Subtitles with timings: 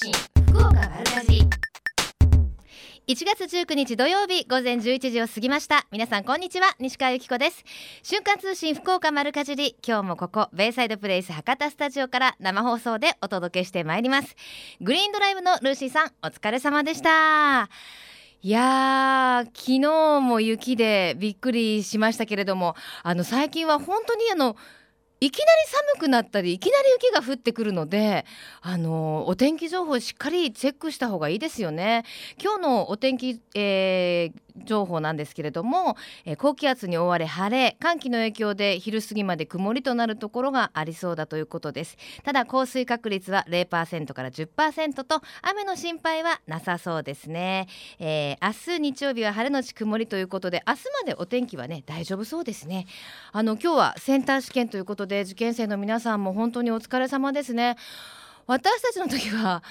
[0.00, 0.12] 信
[0.52, 1.40] 福岡丸かじ
[3.08, 5.88] 1月19日土曜日午前11時を過ぎました。
[5.90, 6.68] 皆さんこんにちは。
[6.78, 7.64] 西川由紀子です。
[8.04, 9.74] 瞬間通信福岡丸かじり。
[9.84, 14.36] 今日もここベイサイドプレイス博多スタジオから生放送でお届けしてまいります。
[14.80, 17.68] グリーンドライブのルーシーさんお疲れ様でした。
[18.40, 24.54] いやー昨日も雪でびっくりしましたけれどもあの最近は本当にあの
[25.20, 25.48] いきなり
[25.96, 28.24] 寒くなったりいきなり雪が降ってくるので
[28.60, 32.04] あのお天気情報しっかりチェックした方がいいですよね。
[32.40, 34.32] 今日のお天気、えー、
[34.64, 41.96] 情報なんですけれども、えー、高気圧に覆われ晴れ寒気の影響で昼過ぎまで曇りとなるところがありそうだということです。
[42.24, 47.68] ただ降水確率は0%から10%と雨の心配はなさそうですね、
[47.98, 52.86] えー、明日日曜日は晴れのち曇りということで明日までお天気はね大丈夫そうですね。
[53.32, 57.76] あの今日はセンター試験ということで受験生の皆さんも本当にお疲れ様ですね。
[58.48, 59.62] 私たちの時は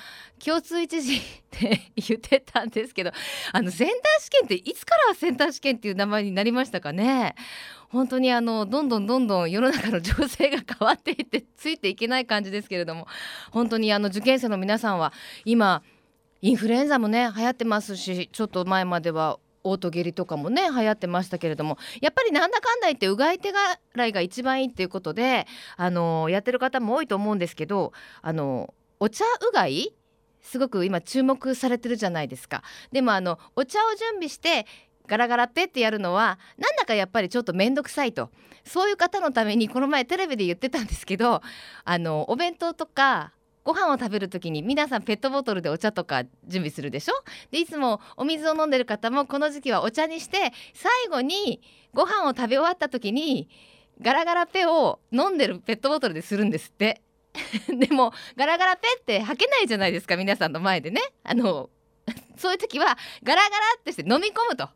[0.44, 3.11] 共通一時って言ってたんですけど
[3.52, 7.34] あのセンター試験っていつからセンター試験っていう名前になりましたかね？
[7.89, 13.08] 本当にあのどんどんどんどん世の中の情勢が変わっていってついていけない感じですけれども
[13.52, 15.12] 本当にあの受験生の皆さんは
[15.44, 15.81] 今
[16.41, 19.39] インフルエンザもね流行ってますしちょっと前までは
[19.70, 23.52] オート下痢とかもね流行ってましたけれどもやっぱりなんだかんだ言ってうがい手
[23.94, 29.94] 洗いが一番いいっていうことであのやってる方も多いと思うんですけどあのお茶うがい
[30.42, 32.64] すごく今注目されてるじゃないですか。
[32.92, 34.66] でもあのお茶を準備して
[35.06, 38.30] ガラガラペってやるのはなんだかやっぱりちょっと面倒くさいと
[38.64, 41.42] そういう方のためにこの前テレビで言ってたんですけど
[41.86, 43.31] あのお弁当とか
[43.68, 47.14] ご飯を食べる時に皆さんペットボトルでお茶とか準備するでしょ？
[47.52, 51.62] でいつもお水を飲んでる方もこの時期はお茶にして最後に
[51.94, 53.50] ご飯を食べ終わった時に
[54.00, 57.02] ガラガラペを飲んでるペットボトルでするんですって。
[57.78, 61.02] でもガラガラペって吐けないじゃないですか皆さんの前でね。
[61.26, 61.70] あの
[62.38, 64.70] そういう時はガラガラってして飲み込むと。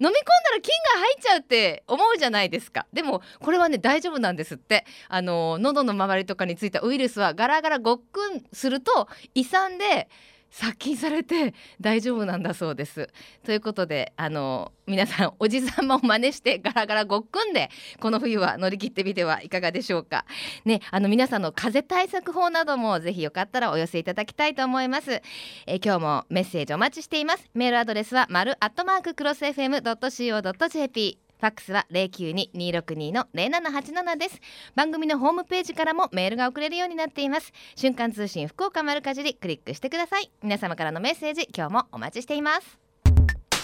[0.00, 2.86] 飲み込んだら菌が入っちゃうって思うじゃないですか。
[2.92, 4.84] でもこれはね大丈夫なんですって。
[5.08, 10.08] あの喉の周りとかについたウイルスはガラガラごっくんすると胃酸で
[10.50, 13.08] 殺菌されて大丈夫なんだそうです。
[13.44, 20.24] ということであの皆さんおじさまを真似してガラガラごっくんでこの冬は乗り切ってみてはいかがでしょうか。
[20.64, 25.22] ねあの皆さんの風邪対策法などもぜひよかったらお寄せいただきたいと思います。
[25.66, 27.48] え今日もメッセージお待ちしています。
[27.54, 34.38] メールアドレスは丸アットマーククロス FM.co.jp ファックスは零九二二六二の零七八七です。
[34.74, 37.50] 番組のホームページからもメールが送れるようになっています。
[37.76, 40.30] 瞬間通信福岡丸かじりクリックしてください。
[40.42, 42.78] 皆様からのメッセージ今日もお待ちしています。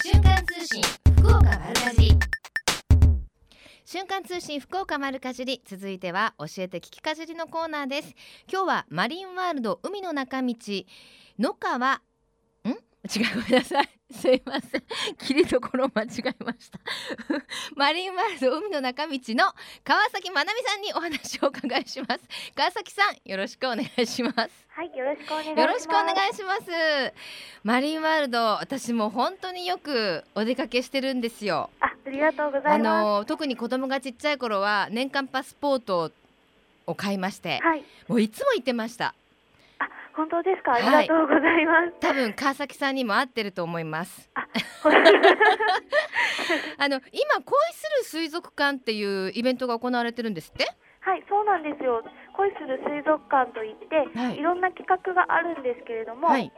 [0.03, 0.81] 瞬間通信
[1.17, 2.17] 福岡丸かじり。
[3.85, 8.15] 瞬間通信福岡丸かじり続いては教えて聞きかじりのコーナーです。
[8.51, 10.55] 今日はマリンワールド海の中道
[11.37, 12.01] 野川
[13.07, 14.83] 違うごめんなさいすいません。
[15.17, 16.79] 切りどころ間違えました。
[17.75, 19.53] マリンワールド海の中道の
[19.83, 22.21] 川崎まなみさんにお話をお伺いします。
[22.55, 24.67] 川崎さんよろしくお願いします。
[24.69, 25.59] はいよろしくお願いします。
[25.59, 27.13] よろしくお願いします。
[27.63, 31.69] マリンワールド私も本当によくお出かけしてるんですよ。
[31.81, 32.75] あありがとうございます。
[32.75, 36.11] あの特に子供がちっちゃい頃は年間パスポート
[36.87, 39.13] を買いまして、はい、もういつも行ってました
[40.17, 40.73] 本当ですか？
[40.73, 41.91] ありがとうございます。
[42.01, 44.31] 多分川崎さんにも合ってると思います。
[44.35, 44.47] あ
[46.89, 50.65] の今恋する水族館っていうイベントが行われてるんですって？
[51.01, 52.03] はい、そうなんですよ。
[52.33, 56.51] 恋する水族館といって、はい、いろんな企画があるんですけれども、はい、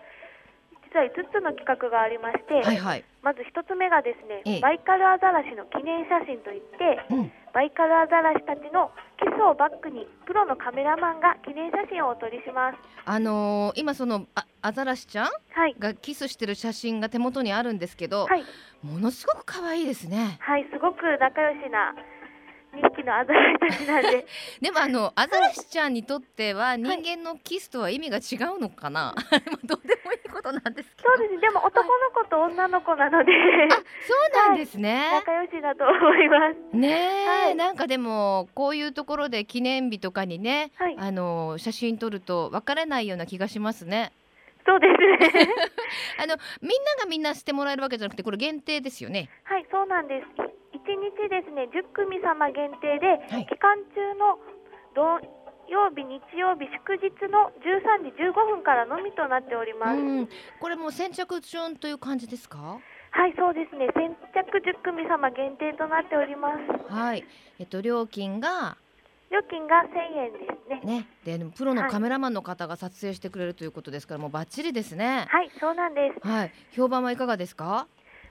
[0.91, 8.91] 実は5つの企画がありまして、はいはい、まず1つ目がですね、ええ、バイカルアザラシの記念写真といって、うん、バイカルアザラシたちの
[9.39, 12.77] キスをバックにプロのカメラマンが記念写真をお撮りします。
[13.05, 18.43] あのー、今そのあアザラシちゃん、はい、がキスしてる写真が手元にあるんですけど、はい、
[18.83, 20.37] ものすごく可愛いですね。
[20.41, 21.95] はいすごく仲良しな
[22.73, 24.25] 2匹のアザラシたちなんで
[24.61, 33.31] でもあのアザラシちゃんにとっては人間のキスとは意味が違うのかな、はい、どうでもいいことなんですけどそうですでも男の子と女の子なので、
[33.71, 36.37] あそうなんですね、はい、仲良しだと思いま
[36.71, 44.11] すね、はい、なんかでもこういうところで記念日とかにね、はい、あの写真撮ると別れないような気がしますね
[44.65, 44.87] そうで
[45.29, 45.49] すね
[46.21, 50.58] あのみんながみんなしてもらえるわけじゃなくてこれ限定ですよねはいそうなんです
[50.95, 54.39] 日ですね10組様限定で、はい、期間中の
[54.95, 55.03] 土
[55.69, 60.01] 曜日、日曜日、祝日の13時15分からのみとなっております。
[60.59, 62.79] これも先着順という感じですか？
[63.11, 63.87] はい、そうですね。
[63.93, 66.53] 先着10組様限定となっておりま
[66.87, 66.93] す。
[66.93, 67.23] はい。
[67.59, 68.77] えっと料金が？
[69.31, 70.81] 料金が1000円ですね。
[70.83, 75.27] ね、でプロのカメラマンの方が撮影してくれるということですから、はい、もうバッチリですね。
[75.29, 76.27] はい、そうなんです。
[76.27, 77.87] はい、評判はいかがですか？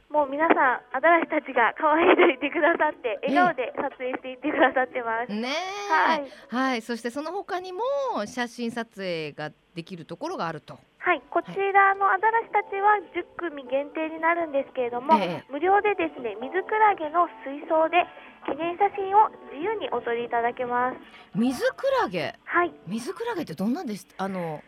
[0.08, 5.32] もう皆さんアザラシたちが可愛いと言ってくださって笑顔で撮影していってくださってます。
[5.32, 5.52] ね
[5.92, 7.84] はい、はい、そしてその他にも
[8.24, 10.80] 写真撮影ができるところがあると。
[10.96, 18.04] はい、こちらのアザラシたちは10組限定になるんですけれども、え無料でですね水クラゲの水槽で
[18.48, 20.96] 記念写真を自由にお撮りいただけます。
[21.34, 22.34] 水クラゲ。
[22.44, 22.72] はい。
[22.86, 24.08] 水クラゲってどんなんです？
[24.16, 24.62] あの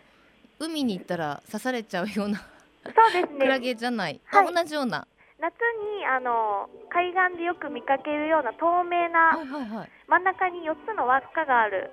[0.59, 2.45] 海に行ったら刺されちゃうような。
[2.85, 3.39] そうですね。
[3.41, 4.21] クラゲじゃない。
[4.27, 5.07] はい、同じような。
[5.41, 5.57] 夏
[5.97, 11.91] にあの海岸でよく見かけるような透明な、はいはいはい、真ん中に4つの輪っかがある。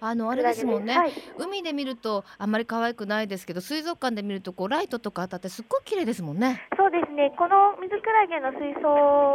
[0.00, 6.62] あのあれですもんね、はい、海で見るとあんまり可愛くないですけど水族館で見るとこうライトとか当たってすっごい綺麗ですもんね。
[6.78, 7.34] そうですね。
[7.36, 8.88] この水クラゲの水槽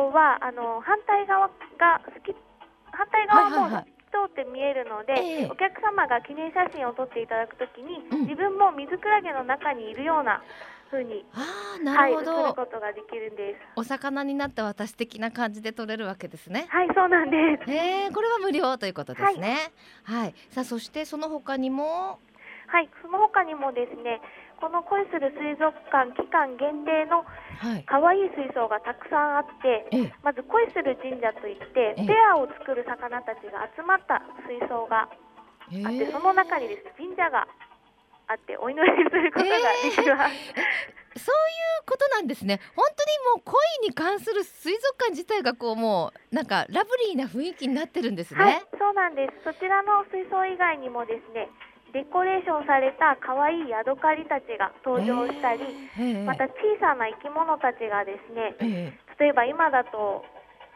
[0.10, 1.48] はあの反対側
[1.78, 2.02] が
[2.92, 10.46] 反対側も、はいはいはい通って見えるので、えー、お客様が記念写真を撮っていただくときに、うん、自分も水クラゲの中にいるような
[10.94, 11.26] ふうに。
[11.34, 13.60] あなるほど、はい、ることができるんです。
[13.76, 16.68] お魚になった私的な感じで取れるわけですね。
[16.70, 17.72] はいそうなんです。
[17.72, 19.72] えー、これは無料ということですね。
[20.04, 22.20] はい、はい、さあそしてその他にも？
[22.68, 24.22] はいその他にもですね
[24.60, 27.26] この恋する水族館期間限定の
[27.86, 37.46] 可愛い水槽がたくさんあって、はい、まず恋する神社といってペアを作る魚たちが集まった水槽があって、その中にです神社が
[38.28, 42.60] あってお祈りすることができます、えー、そういうことなんですね。
[42.76, 49.44] 本当にもう恋に関する水族館自体がこうもうなんかラブリーな雰囲気になってるんですね、はい、そうなんです。
[49.44, 51.50] そちらの水槽以外にもですね
[51.94, 55.62] デコレーションされた可愛いヤドカリたちが登場したり、
[55.96, 60.26] えー、また小さな生き物たちがですね、えー、例えば今だと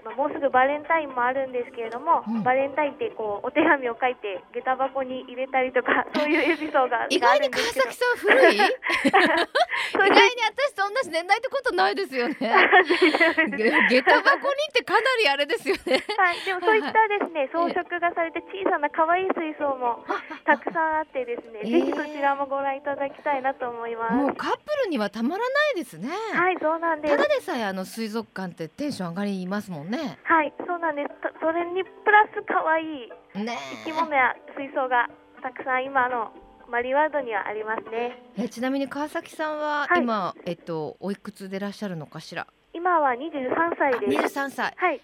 [0.05, 8.55] まあ、もうすぐバレンタインもあるんですけれども、うん、バレンタインってこうお手紙を書いて下駄箱に入れたりとか そういうエピソードが意外に川崎さん古い？
[8.57, 12.35] 意外に私と同じ年代ってことないですよね。
[12.39, 16.03] 下駄箱にってかなりあれですよね。
[16.17, 16.39] はい。
[16.45, 20.03] でもそういったですね 装飾がされて小さな可愛い水槽も
[20.45, 24.13] たくさんあってですね、えー、ぜひそちらもご覧いただきたいなと思います。
[24.13, 26.09] もうカップルにはたまらないですね。
[26.33, 27.15] はいそうなんです。
[27.15, 30.19] ただでさえあの水族館ってテンション上がりますもんね。
[30.23, 31.09] はいそうなんです。
[31.41, 35.07] それにプラス可愛い生き物や水槽が
[35.41, 36.31] たくさん今の
[36.69, 38.21] マリワードにはありますね。
[38.37, 42.45] えちなみに川崎さんは今、はい、えっとおいくつでいらっしゃるのかしら？
[42.73, 44.09] 今は二十三歳です。
[44.09, 44.73] 二十三歳。
[44.75, 45.01] はい。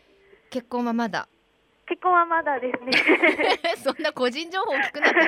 [0.50, 1.28] 結婚はまだ？
[1.88, 2.92] 結婚はまだですね。
[3.84, 5.20] そんな個人情報を聞くなんて。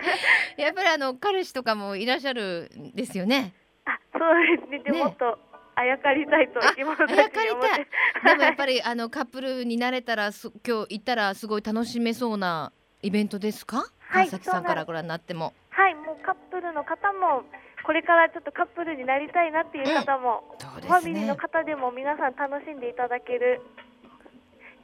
[0.62, 3.54] やっぱりあの彼氏とかもいらっしゃるんですよね。
[3.86, 4.80] あそうですね。
[4.80, 5.38] でもっと、
[5.76, 7.88] あやかりたいと生き物たちに思って。
[8.26, 10.32] でもやっぱりあのカップルになれたら
[10.66, 15.54] 今日行ったらすごい楽しめそうなイベントですか、はい、川崎さんからご覧になっても。
[15.70, 17.44] はいもうカップルの方も
[17.86, 23.62] これからちょっとカップルになりたいなっていう方も、うんね、ファミリーの方でも皆さん楽しんでいただける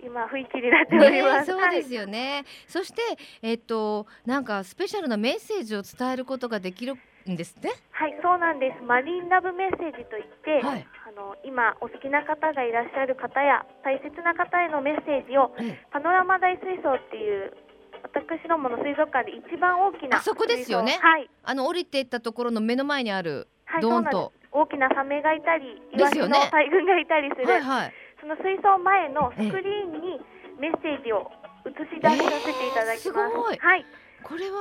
[0.03, 1.53] 今雰囲気になっております。
[1.55, 2.33] ね、そうですよね。
[2.33, 3.01] はい、そして
[3.41, 6.95] えっとなんかスペシャルなメッセージを伝えることができる
[7.29, 7.71] んですね。
[7.91, 8.83] はい、そうなんです。
[8.83, 15.51] マリンラブメッセージといって、はい、あの今お好きな方がいらっしゃる方や大切な方へのメッセージを、
[15.91, 17.53] パノラマ大水槽っていう
[18.01, 20.97] 私どもの水族館で一番大きなそこですよね。
[21.01, 21.29] はい。
[21.43, 30.19] あの降りていったところの目の前にある、はい、ドーンと大きなサメがいたり、イワシの大群がいたりする、はいはい、その水槽前のスクリーンに
[30.59, 31.31] メッセージを
[31.65, 33.53] 映し出させていただきます。
[33.53, 33.85] えー、はい。
[34.23, 34.57] これは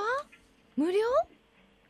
[0.76, 1.00] 無料？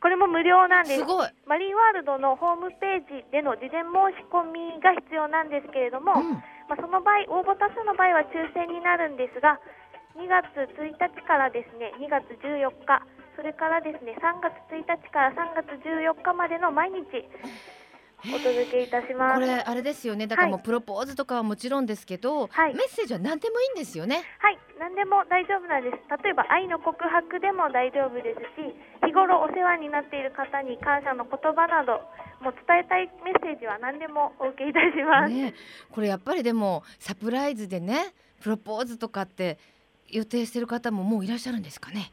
[0.01, 1.05] これも無料なんです。
[1.05, 1.05] す
[1.45, 9.61] マリンワールドのホームページでの事前申し込みが必要なんですけれども、うん、まあ、その場合、応募多数の場合は抽選になるんですが、
[10.17, 13.05] 2月1日からですね、2月14日、
[13.37, 17.05] それからですね、3月1日から3月14日までの毎日、
[18.23, 19.39] お届けいたします。
[19.39, 20.27] これあれですよね。
[20.27, 24.23] だからもうプロポーズとかはもちろんですけど、はい、メッセージは何でもいいんですよね。
[24.39, 26.23] はい、何でも大丈夫なんです。
[26.23, 28.75] 例えば愛の告白でも大丈夫ですし、
[29.05, 32.01] 日頃お世話になっている方に感謝の言葉など、
[32.41, 35.33] もう伝えたいメッセージは何でもお受けいたします。
[35.33, 35.53] ね、
[35.91, 39.57] これやっぱりでもサプライズでね、プロポーズとかって
[40.09, 42.11] 予定してる方ももういらっしゃるんですかね？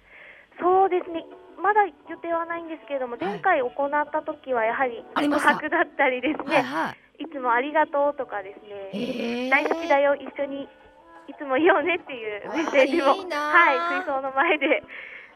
[0.60, 1.24] そうですね。
[1.58, 8.62] まだ予定はないんですけれども、前回行った時はやはり告白だったりですね、はいはい、いつもありがとうとかです
[8.94, 10.68] ね、大好きだよ、一緒に
[11.28, 14.82] いつもいようねっていうメッセージも、いいはい、水槽の前で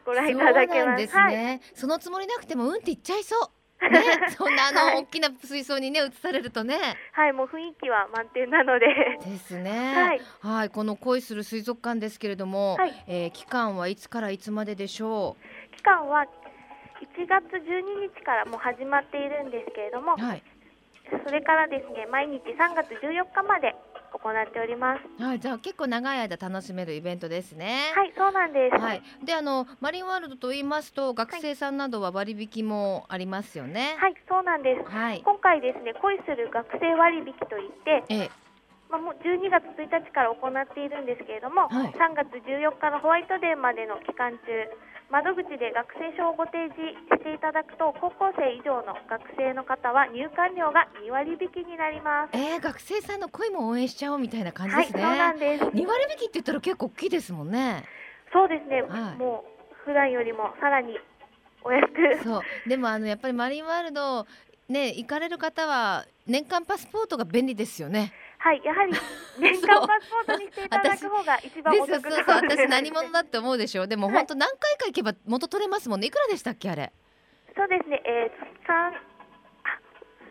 [0.05, 1.07] ご覧いただけます。
[1.07, 3.63] すね、はい、そのつもりなくてもうんって言っちゃいそう。
[3.89, 4.01] ね、
[4.37, 6.77] そんなあの、はい、大きな水槽にね移されるとね。
[7.11, 8.87] はい、もう雰囲気は満点なので。
[9.23, 9.93] ですね。
[9.93, 15.43] はい、はい、この恋する水族館ですけれども、はい、えー、期間はいつからいつまででしょう？
[15.83, 16.23] 期間は
[17.03, 20.43] 1月12日からもう始まっているんですけれども、はい、
[21.27, 23.75] それからですね毎日3月14日まで
[24.15, 25.03] 行っております。
[25.21, 27.91] はい、じゃあ結構長い間楽しめるイベントですね。
[27.93, 28.79] はい、そうなんです。
[28.79, 29.01] はい。
[29.25, 33.97] で、あのマリンワールドと言いますと学生さんなどは割引もありますよね。
[33.99, 34.89] はい、そうなんです。
[34.89, 35.21] はい。
[35.25, 38.31] 今回ですね、恋する学生割引といって、ええ、
[38.89, 44.39] まあ、もう12月1日から行っているんですけれども、はい、3月14日のホワイトデーまでの期間中
[45.11, 52.37] 窓口で学生証をご提示していただくと高校生以上の学生の方は入館料が2割引きになります。
[52.37, 55.03] えー、学生さんの声も応援しちゃおうみたいな感じですね。
[55.03, 55.63] はい、そうなんです。
[55.65, 57.85] 2割引きって言ったら結構大きいですもんね。
[58.31, 58.81] そうですね。
[58.81, 60.97] はい、もう普段よりもさらに
[61.63, 62.23] お安く。
[62.23, 62.69] そう。
[62.69, 64.25] でもあのやっぱりマリンワールド
[64.69, 68.13] ね行かれる方は年間パスポートが便利ですよね。
[68.43, 68.91] はい、やはり
[69.39, 73.87] 年間パスポートにしていただく方が一番お得そうそう私何者だって思うでしょう。
[73.87, 76.07] でも本当何回か行けば元取れますもんね。
[76.07, 76.91] いくらでしたっけあれ？
[77.55, 78.01] そうですね。
[78.03, 78.93] えー、三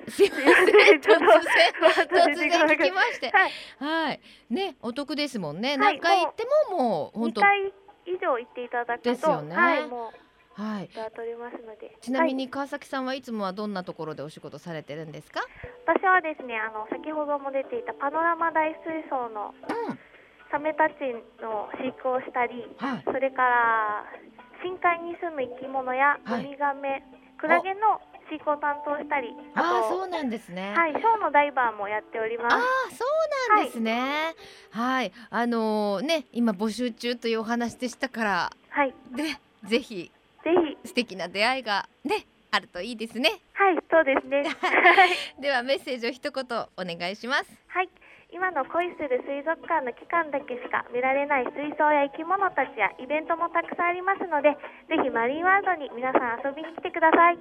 [0.09, 1.23] すいません突然
[2.07, 5.78] 突然聞きまして、はい、はい、ねお得ですもんね。
[5.78, 7.73] 何回行ってももう本当2回
[8.04, 9.57] 以上行っていただくとですよね。
[9.57, 10.22] はい、もう
[10.55, 15.41] はい、取りますのでちなみに川崎さんはいつもはどんなところでお仕事されてるんですか？
[15.87, 19.55] 私はですねあの先ほども出ていたパノラマ大水槽の
[20.51, 20.93] サメたち
[21.41, 24.05] の飼育をしたり、はい、それから
[24.63, 27.03] 深海に住む生き物やウミガメ、
[27.41, 30.75] クラゲの飼育を担当したりああそうなんですね。
[30.75, 32.55] はいショーのダイバーもやっております。
[32.55, 33.05] あそ
[33.55, 34.35] うなんですね。
[34.71, 38.95] はい、はい、あのー、ね今募集中というお話でしたからはい。
[39.17, 39.25] で
[39.69, 40.13] ぜひ
[40.85, 43.41] 素敵な出会いがねあるといいですね。
[43.55, 44.45] はいそうですね。
[45.41, 46.45] ではメッセージを一言
[46.77, 47.51] お願いします。
[47.69, 47.89] はい。
[48.35, 54.57] 今の恋する水族館の期間だけしか見られない水槽や生き物たちやイベントもたくさんありますので
[54.89, 57.39] ぜひマリンワールドに皆さん遊びに来てください。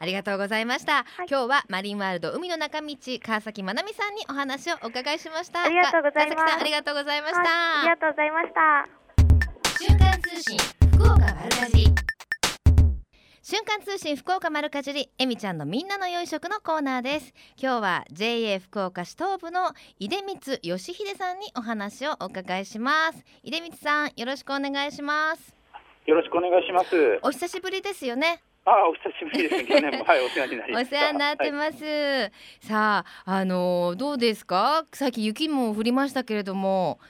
[0.00, 2.94] ありがとうございました、はい、今日はマリンワールド海の中道
[3.24, 5.64] 川崎まなみさんにお話をお伺いしました。
[5.64, 6.60] ありがとうございます。
[6.60, 8.86] ありがとうございました、ありがとうございました。
[9.80, 10.58] 瞬間通信
[10.92, 11.88] 福岡丸かじ
[13.50, 25.54] 瞬間通信福岡丸かじりえみちゃんのみんなの良い食のコーナーです今日は JA 福岡市東部の出光義秀さんにお話をお伺いします出光さんよろしくお願いします
[26.04, 29.64] よろしくお願いしますお久しぶりですよねあお久しぶりです。
[29.64, 31.84] 去年もはいお世話になりお世話になってます。
[31.86, 34.84] はい、さああのどうですか？
[34.92, 37.00] 最近雪も降りましたけれども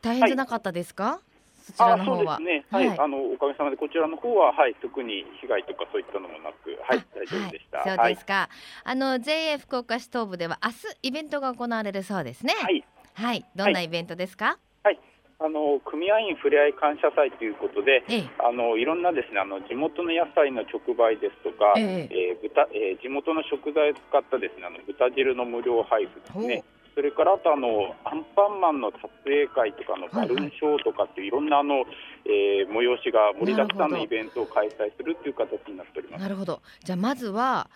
[0.00, 1.04] 大変じゃなかったですか？
[1.04, 1.25] はい
[1.66, 2.38] そちらの方は。
[2.38, 7.82] ね、はい、はい、あのおかげさまでこちらの方ははい特に被害とかそういったのもなく、はい大丈夫でした。
[7.82, 8.34] そうですか。
[8.34, 8.48] はい、
[8.84, 12.54] あの JA 福岡市東部では明日イベントが行われるそうですね。
[12.54, 12.84] はい。
[13.14, 14.58] はい、どんなイベントですか？
[14.84, 15.00] はい。
[15.38, 26.64] あの組合員ふれあい感謝祭ということで、ええ、あのいろんなですねあの地元の野菜の直売ですとか、えええー、豚えー、地元の食材を使ったですねあの豚汁の無料配布ですね。
[26.96, 31.84] それからあとあのアンパンマンの撮影会とかのバルーンショーとかっていろんなあの、
[32.24, 36.22] えー、催しが盛りだくさんのイベントを開催するという形になっております。
[36.22, 36.62] なるほど。
[36.82, 37.68] じゃあまずは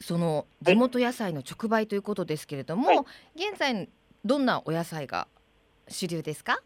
[0.00, 2.98] その地元野菜の直売ということですけれども、はい、
[3.36, 3.86] 現在
[4.24, 5.28] どんなお野菜が
[5.88, 6.58] 主流ですか？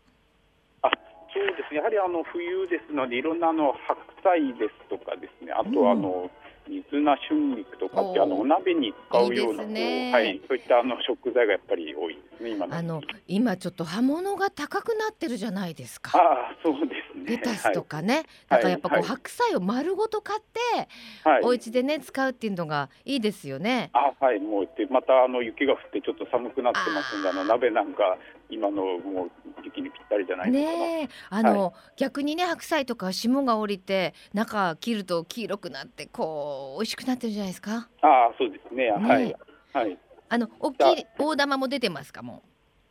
[0.83, 0.91] あ、
[1.35, 1.79] そうですね。
[1.79, 5.51] やはりあの冬ですのでいろんなあの白菜ですとかですね。
[5.51, 6.31] あとあの、うん
[6.69, 16.13] 水菜春菊とかってあのお鍋に使うような、ね、はい、そういったあの食材がやっぱり多いですね今あの今ちょっと葉物が高くなってるじゃないですか。
[16.17, 17.37] あそうですね。
[17.37, 20.89] レタスとかね、はい、だからやっぱこう、はい、白菜を丸ごと買って、
[21.29, 23.91] はい、お家でね使うっていうのがいいですよね。
[23.93, 24.41] あはい。
[24.41, 28.17] もうでまたあの雪が降ってちょっと寒くなってますんであの鍋なんか
[28.51, 37.89] 今のもう時期にぴったりじゃないですかねあの、はい、逆にね白菜とか霜が降りて中切ると黄色くなってこう美味しくなってるじゃないですか。
[38.03, 39.37] ああそうですね、ね、はい。
[39.73, 39.99] はい。
[40.31, 42.43] あの大きい大玉も出てますかも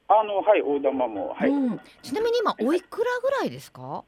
[0.07, 4.03] あのはい大玉もはい、うん、ちなみに今おいくらぐらいですか？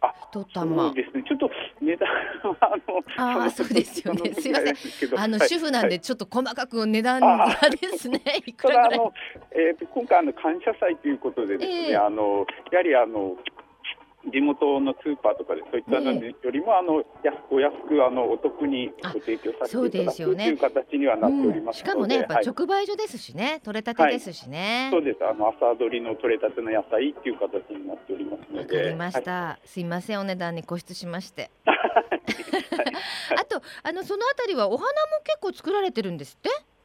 [0.00, 0.92] あ、一玉。
[0.92, 1.24] ですね。
[1.26, 1.50] ちょっと
[1.80, 2.08] 値段
[2.42, 2.76] はあ
[3.38, 3.44] の。
[3.44, 4.34] あそうですよね。
[4.34, 5.18] すみません。
[5.18, 8.20] あの、主婦なんでちょっと細かく値段がですね。
[8.44, 9.10] いくらぐらい。
[9.52, 13.36] えっ、今回あの感謝祭ということでですね、えー、あのやはりあの
[14.32, 25.18] 地元のスーパーとかでそういったのよりも、あの安お安くあのお得にご提供させていただくという形にはなっております、しかもねやっぱ直売所ですしね、はい、取れたてですしね、そうです。
[25.24, 28.76] あの朝取りの取れたての野菜っていう形になっておりますので。
[28.76, 31.50] わかりました、すいませんお値段に固執しまして。
[31.66, 34.92] あとあのそのあたりはお花も
[35.24, 36.50] 結構作られてるんですって？
[36.50, 36.75] あ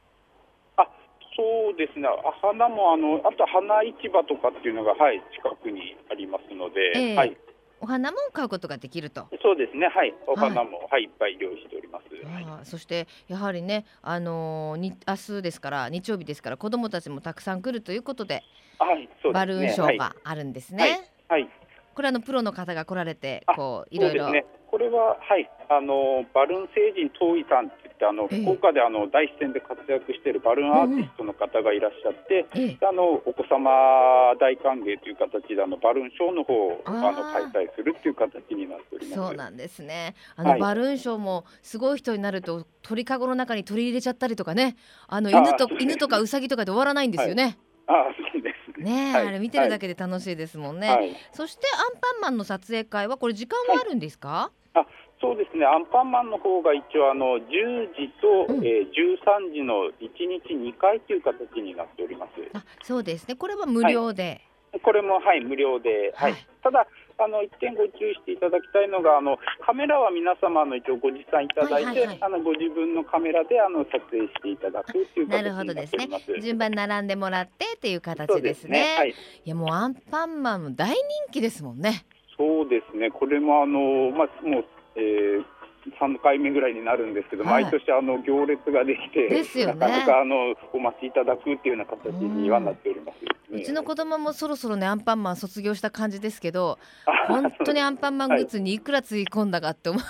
[1.36, 2.08] そうですね
[2.40, 7.36] 花もあのあと花市場とかっていうのがはい近くにありますので、えー、はい
[7.82, 9.26] お花も買うことができると。
[9.42, 9.88] そうですね。
[9.88, 10.14] はい。
[10.28, 12.14] お花も、はい、はい、いっぱい用意しております。
[12.24, 18.44] はい、そしてやはりね、あのー、に明日ですから日曜日ですから子どもたちもたくさん来るということで、
[18.78, 21.10] はい、ね、バルーンショーがあるんですね。
[21.28, 21.42] はい。
[21.42, 21.50] はい、
[21.94, 24.30] これあのプロの方が来られてこういろいろ。
[24.30, 24.44] ね。
[24.72, 33.68] これははいあのバルーン星人東井さんって言ってあの、福岡であの第一線で活躍しているバルーンアーティストの方がいらっしゃって、えあのお子様
[34.40, 37.20] 大歓迎という形であのバルーンショーの方をあの
[37.52, 39.14] 開催するっていう形になっております。
[39.14, 40.14] そうなんですね。
[40.36, 47.58] あの、はい、バルーンショーもすごい人になると鳥かごの中に取り入れちゃったりとかね、あの犬と犬とかウサギとかで終わらないんですよね。
[47.86, 54.86] はい、あそうですね、はい、あれ見てるだけで楽しいですもんね、はい、そしてアンパンマンの撮影会はこれ時間はあるんですか、あ
[55.22, 62.32] そうですね、アンパンマンの方が一応あの10時と、うん、えー、13時の1日2回という形になっております。
[62.54, 64.42] あそうですね、これは無料で。
[64.72, 66.86] はい、これもはい無料で、はい、はい、ただ
[67.18, 76.08] あの一点ご注意していただきたいのがあのカメラは皆様の一応ご持参いただいて、はいはいはい、あのご自分のカメラであの撮影していただくというなるほどですね。
[76.40, 78.96] 順番並んでもらってっていう形ですね、ね。
[78.98, 79.14] はい、い
[79.44, 80.98] やもうアンパンマンも大人
[81.30, 82.04] 気ですもんね。
[82.36, 83.10] そうですね。
[83.10, 84.64] これもあのまあもう
[84.96, 85.44] えー、
[85.90, 96.78] 3回目ぐらいになるんですけど、はい、毎年あの行列ができて、ですよね、なかなかあのお待ちいただくっていうような形にはなっております、ね、うちの子供もそろそろねアンパンマン卒業した感じですけど
[97.28, 100.02] 本当にアンパンマングッズにいくらつぎ込んだかって思う。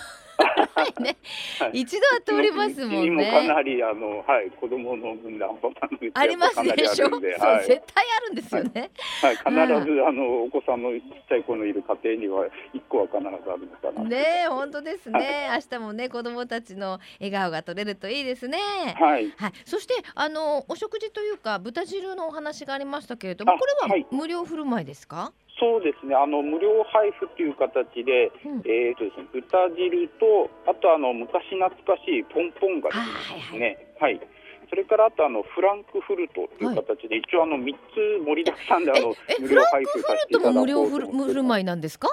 [1.00, 1.16] ね、
[1.58, 3.30] はい、一度は通りますもんね。
[3.30, 7.08] かなりあのはい子供の分でアンパンマングッズありますでしょ？
[7.11, 8.90] そう、はい、絶対あるんですよね。
[9.22, 14.08] はい、必ずあのお子さんのちっちゃい子のいる家庭には一個は必ずあるのかな。
[14.08, 15.49] ね本当ですね。
[15.52, 18.58] 明日もね子供たちの笑顔が取れるといいですね。
[18.99, 19.32] はい。
[19.37, 19.52] はい。
[19.64, 25.32] そしてあのお食事というか豚汁のお話がありましたけれども、これは無料振る舞いですか？
[25.61, 26.14] そうですね。
[26.14, 32.97] あの無料配布という形で、うん、えーとですね、豚汁とあとあの昔懐かしいポンポンがで
[33.50, 34.28] すね、はい、はい、
[34.68, 42.09] それからあとあのフランクフルトという形で、はい、一応あの3つ盛りだくさんであの無料配布させていただこうと無料振る舞いなんですか？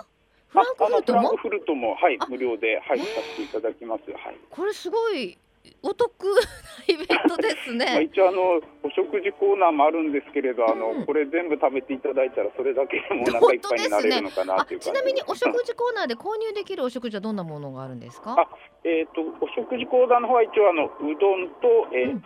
[0.50, 4.12] フランクフルトもフルトもはい無料で配布させていただきます。
[4.12, 4.38] はい。
[4.50, 5.38] これすごい
[5.84, 6.30] お得な
[6.88, 7.86] イベントですね。
[7.92, 8.42] まあ、一応あの
[8.84, 18.36] お食事コーナーもあるんですけれど、あの、うん、これ全部食べていただいたらそれだけでもお腹いっぱいになれるのかなっていう、ね、ちなみにお食事コーナーで購入できるお食事はどんなものがあるんですか？
[18.38, 18.50] あ、
[18.84, 22.24] えっ、ー、とお食事コーナーの方は一応あのうどんと、えー、うん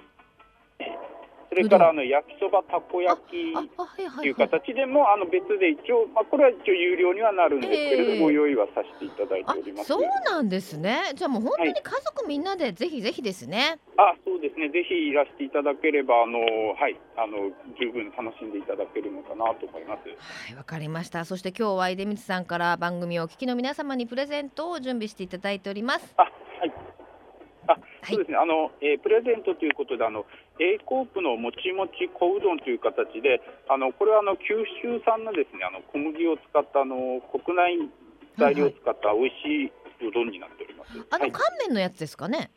[1.54, 3.54] それからあの焼きそばたこ焼き
[4.18, 9.88] という形でもあの別で一応、まあ、これは一応有料にはなるんですけれども、ご用意はさせていただいております。
[9.88, 11.14] そうなんですね。
[11.16, 14.70] じゃあもう本当に家族みんなでぜひぜひですね、はい、あそうですね。
[14.70, 16.40] ぜひいらしていただければあの
[16.74, 16.98] はい。
[17.16, 20.10] あの十分楽しんでいただけるのかなと思います。
[20.10, 21.26] はいわかりました。
[21.26, 26.14] そして今日は出光さんから番組をお聞きの皆様にプレゼントを準備していただいております。
[26.18, 26.24] あ
[28.06, 30.26] そうですね、あのえー、プレゼントということで、あの
[30.60, 37.90] A コープのもちもち小うどんという形で、あのこれはあの九州産のですねあの小麦を使ったあの国内
[38.38, 39.72] 材料を使った美味し
[40.04, 40.92] いうどんになっております。
[41.10, 42.52] あの乾麺のやつですかね？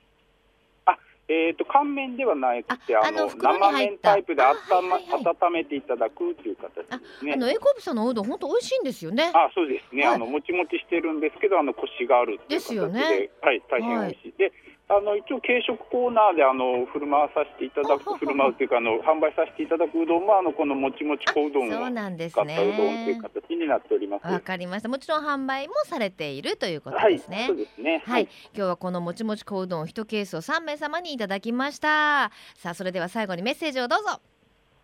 [0.85, 6.85] あ、えっ、ー、と乾麺ではなくて、あの生麺タイプで温,、ま、温めていただくという形で
[7.19, 7.35] すね。
[7.35, 9.33] あの A コープさんのうどん本当美味しいんですよね。
[9.35, 10.07] あ、そうですね。
[10.07, 13.31] はい、あのもちもちしてるんですけど、あのコシがあるですよね。
[13.43, 14.35] はい、大変美味しい。
[14.37, 14.53] で。
[14.89, 24.27] あの一応、軽食コーナーであの振る舞わさせていただく、振る舞うというかあの、販売させていただくうどんもあのこのもちもち小うどんを使ったうどんという形になっております。
[24.27, 24.89] わ、かりました。
[24.89, 27.37] もちろん販売もされているということですね。
[27.37, 28.03] はい、そうですね。
[28.07, 32.31] はい、今日はこのもちもち小うどん一ケースを三名様にいただきました。
[32.55, 34.21] さあ、それでは最後にメッセージをどうぞ。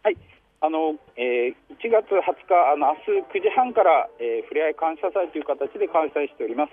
[0.03, 0.17] はい。
[0.65, 6.73] あのえー、1月20日、あの明日9時半から、えー、ふれあい感謝祭という形で開催しております。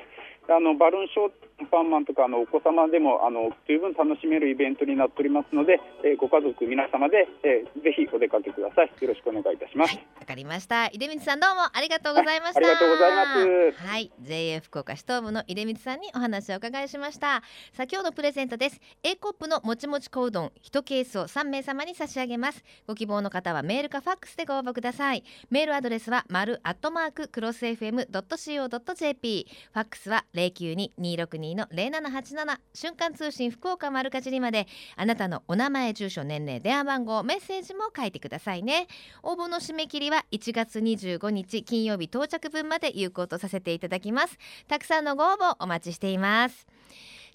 [0.50, 8.92] あのバルーンショーパンマンとかあのお子様でもあの十分楽しめるイベントになっておりますので、えー、ご家族皆様で、えー、ぜひお出かけください。
[9.02, 9.96] よろしくお願いいたします。
[9.96, 10.88] わ、はい、かりました。
[10.88, 13.88] 井出光さんどうもありがとうございました、はい、ありがとうございます。
[13.88, 14.12] はい。
[14.22, 17.44] JA 福岡市東部の井出光さんにお話を伺いしました。
[17.74, 18.80] 先ほどプレゼントです。
[19.04, 22.64] A コップのもちもち小うどん1ケースを三名様に差し上げます。
[22.88, 25.24] ご希望の方はメールかファックスでご応募ください。
[25.50, 38.88] メールアドレスは丸アットマーククロス FM.co.jp ファックスは0 092262-0787瞬間通信福岡丸かじりまであなたのお名前住所年齢電話番号メッセージも書いてくださいね。
[39.23, 44.38] 応募の締め切りは1月25日金曜日到着分まで有効とさせていただきます。
[44.67, 46.67] たくさんのご応募お待ちしています。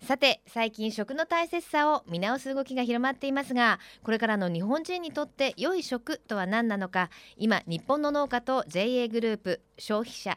[0.03, 10.37] さて最近食の大切さを見直す動きが広まっていますがこれからの日本人にとって良い食とは何なのか今日本の農家と JA グループ消費者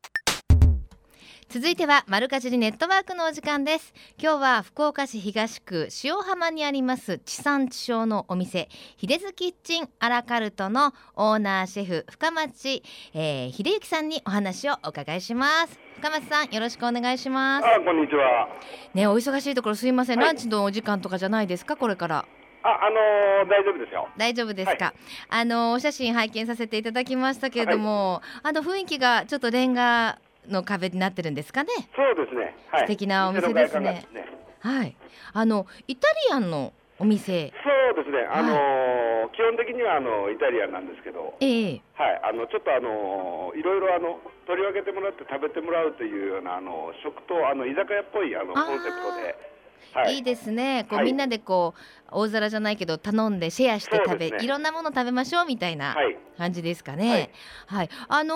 [1.53, 3.93] 続いては丸かじりネットワークのお時間です。
[4.17, 12.81] 今日は福岡市東区塩浜にあります地産地消のお店秀津キッチンアラカルトのオーナーシェフ深町、
[13.13, 15.77] えー、秀幸さんにお話をお伺いします。
[15.97, 17.67] 深町さんよろしくお願いします。
[17.67, 18.47] あこんにちは。
[18.93, 21.75] ねお忙しいところすいません、はい、ランチのお時間とかじゃないですか？
[21.75, 22.25] これから。
[22.63, 24.07] あ、あのー、大丈夫ですよ。
[24.15, 24.85] 大丈夫ですか？
[24.85, 24.95] はい、
[25.27, 31.69] あのー、お写真拝見させていただきましたけれども、はい、あの雰囲気がちょっとレンガの壁になってるんですかね？
[31.95, 32.55] そうですね。
[32.71, 34.05] はい、素敵なお店ですね。
[34.13, 34.25] ね
[34.59, 34.95] はい。
[35.33, 37.51] あのイタリアンのお店。
[37.63, 38.27] そうですね。
[38.29, 41.33] あのーはい、基本的にはあのイタリアンなんですけど。
[41.39, 42.21] ええはい。
[42.23, 49.50] あのちょっとあのいろいろあの取り分けてもらって食べてもらうというようなあの食とあの居酒屋っぽいあのコンセプトで。
[49.93, 50.85] はい、いいですね。
[50.89, 55.95] こう、はい、みんなでこう大皿じゃないけど頼んでシェアして食べ、ね、いろんなもの食べましょうみたいな
[56.37, 57.09] 感じですかね。
[57.09, 57.29] はい、
[57.77, 58.35] はい、あの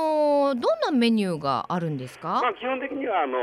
[0.54, 2.42] ー、どんなメニューがあるんですか？
[2.42, 3.38] まあ基本的にはあの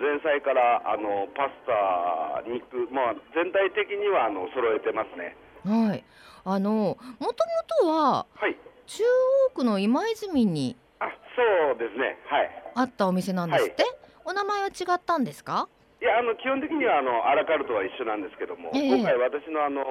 [0.00, 5.36] 前菜からあのパスタ肉まあ全体的にはあの揃えてますね。
[5.64, 6.04] はい。
[6.44, 7.34] あのもとも
[7.82, 12.18] とは、はい、中央区の今泉にあそうですね。
[12.26, 12.62] はい。
[12.76, 13.92] あったお店なんですって、はい、
[14.26, 15.68] お名前は違ったんですか？
[16.00, 19.82] いやあの基本的にはあのアラカルトは一緒なんですけども、えー、今回私のあの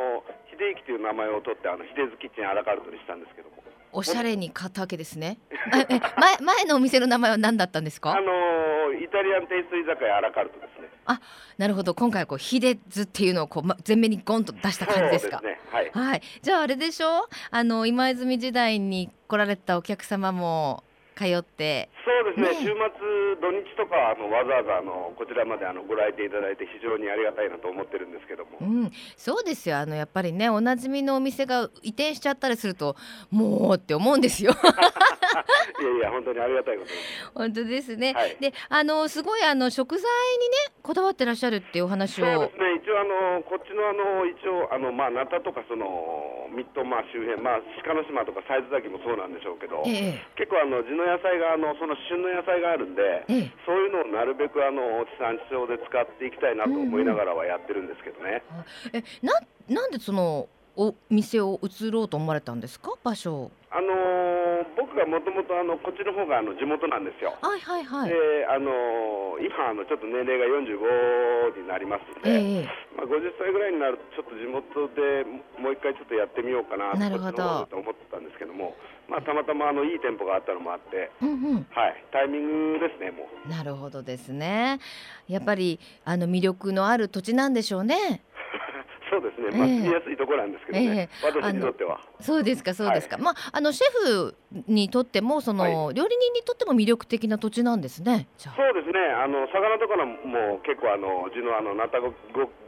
[0.54, 3.56] 秀幸という名前を取ってあの秀津キッチンアラカルトにしたんですけども。
[3.92, 5.40] おしゃれに買ったわけですね。
[5.72, 5.86] 前
[6.42, 8.12] 前のお店の名前は何だったんですか？
[8.12, 8.22] あの
[8.94, 10.90] イタリアンテイスト居酒屋アラカルトですね。
[11.06, 11.22] あ
[11.58, 11.96] なるほど。
[11.96, 15.40] 今回はこう秀津っていうのをこう、ま、前面にゴンと出した感じですか？
[15.42, 15.60] ね。
[15.72, 17.28] はい、はい、じゃああれでしょ？
[17.52, 20.84] あの今泉時代に来られたお客様も
[21.16, 21.90] 通って。
[22.04, 22.76] そうですね、ね、週末
[23.42, 29.78] 土日とかあのわざわざあのこちらまであのご来店いただいて非常にありがたいなと思ってるんですけども、うん、そうですよ。
[29.78, 32.96] あのやっぱりねおなじみのお店が移転しちゃったりすると
[33.32, 34.52] もうって思うんですよ。
[35.82, 37.32] いやいや本当にありがたいことです。
[37.34, 42.26] 本当ですね、はい、であのすごいあの食材にねこだわってらっしゃるっていうお話を。
[42.26, 58.46] そうですね一応あのこっちのあの一応あのまあナタとかそのミッドまあ周辺まあ鹿の島とかサイズ崎もそうなんでしょうけど、ええ、結構あの地の野菜があのその旬の野菜があるんで、ええ、そういうのをなるべくあの地産地消で使っていきたいなと思いながらはやってるんですけどね。
[58.54, 59.34] うんうん、えな
[59.66, 60.46] なんでその
[60.78, 62.92] お店を移ろうと思われたんですか？
[63.04, 67.36] 場所あのー、僕がもともとあのこっちの方があの地元なんですよ。
[67.42, 68.10] はいはいはい。
[68.10, 68.16] で、
[68.48, 74.64] あのー、今あのちょっと年齢が45になりますので、えー、まあ50歳ぐらいになるとちょっと地元
[74.96, 75.28] で
[75.60, 78.76] もう一回ちょっとやってみようかななるほどと思ってたんですけども、
[79.12, 83.50] まあたまたまあのいい店舗があったのもあって、うんうん、はいタイミングですねもう。
[83.52, 84.80] なるほどですね。
[85.28, 88.24] やっぱりあの魅力のある土地なんでしょうね。
[89.16, 92.02] そうですね、まあ、住みやすいところなんですけどね、えー、私にとっては。
[92.20, 94.36] そうですか、そうですか、はい、まあ、あのシェフ
[94.68, 98.28] にとっても、その、はい、料理人にとっても魅力的な土地なんですね。
[98.38, 102.12] そうですね、あの魚とかのも結構あの地のあのナタゴ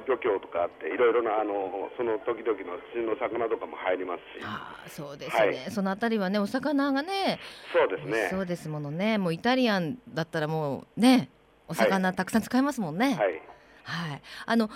[0.08, 4.44] 漁協とかあって、いろいろなあのその時々の地の魚とかも入りますし。
[4.44, 7.40] あそうですね、はい、そのあたりはね、お魚がね。
[7.74, 8.28] そうですね。
[8.30, 11.30] そうですものね、もうイタリアンだったらもうね、
[11.68, 13.16] お魚たくさん使いますもんね。
[13.16, 13.42] はい。
[13.84, 14.70] はい、あの。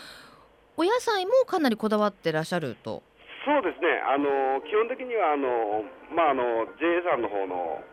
[0.81, 3.03] お野菜もかなりこだわってらっしゃると。
[3.45, 4.01] そうですね。
[4.01, 7.85] あの基本的にはあのまああの JA さんの方の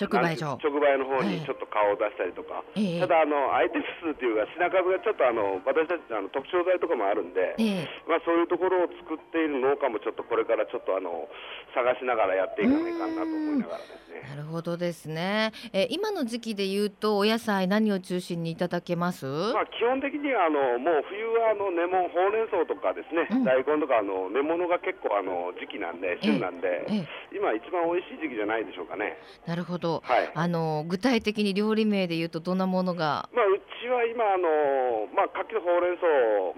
[0.00, 11.28] 直売所直売の方にちょっと顔を出したりとか、えー、ただあの相手数っていうか品数がちょっとあの私たちあの特徴材とかもあるんで、えー、まあそういうところを作っている農家もちょっとこれからちょっとあの
[11.76, 14.24] 探しながらやっていかないかなと思いながらですね。
[14.24, 15.52] なるほどですね。
[15.72, 19.26] え今の時期で言うとお野菜何を中心にいただけます？
[19.26, 26.86] まあ基本的にはあのもう冬はあの根もほうれん草とかですね、うん、大根とかあの根物が結構あの時期なんで旬なんで、
[27.32, 29.18] 今一番美味しい時期じゃないでしょうかね。
[29.46, 29.89] なるほど。
[29.98, 30.30] はい。
[30.34, 33.28] あの具体的に料理名で言うとどんなものが？
[33.34, 36.06] まあうちは今あのまあ牡蠣のほうれん草、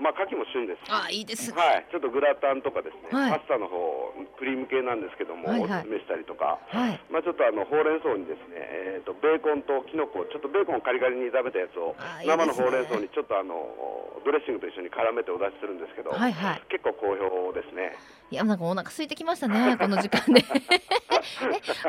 [0.03, 0.93] まあ牡蠣も旬です。
[0.93, 1.87] あいいです、ね、はい。
[1.91, 3.81] ちょっとグラタンとかですね、はい、パスタの方
[4.37, 11.95] クリーム系なんですけども、はいはい、おすすめしたりとか、はい、まあちょっとあのほうれん草にですね、えっ、ー、とベーコンとキノコちょっとベーコンをカリカリに炒めたやつを
[12.27, 13.55] 生のほうれん草にちょっとあの
[14.27, 17.95] ドレッシングと一緒に絡めてお出しするんですけど、はいはい、結構好評ですね。
[18.33, 20.43] いやなんかお腹空いてきましたねこの時間 で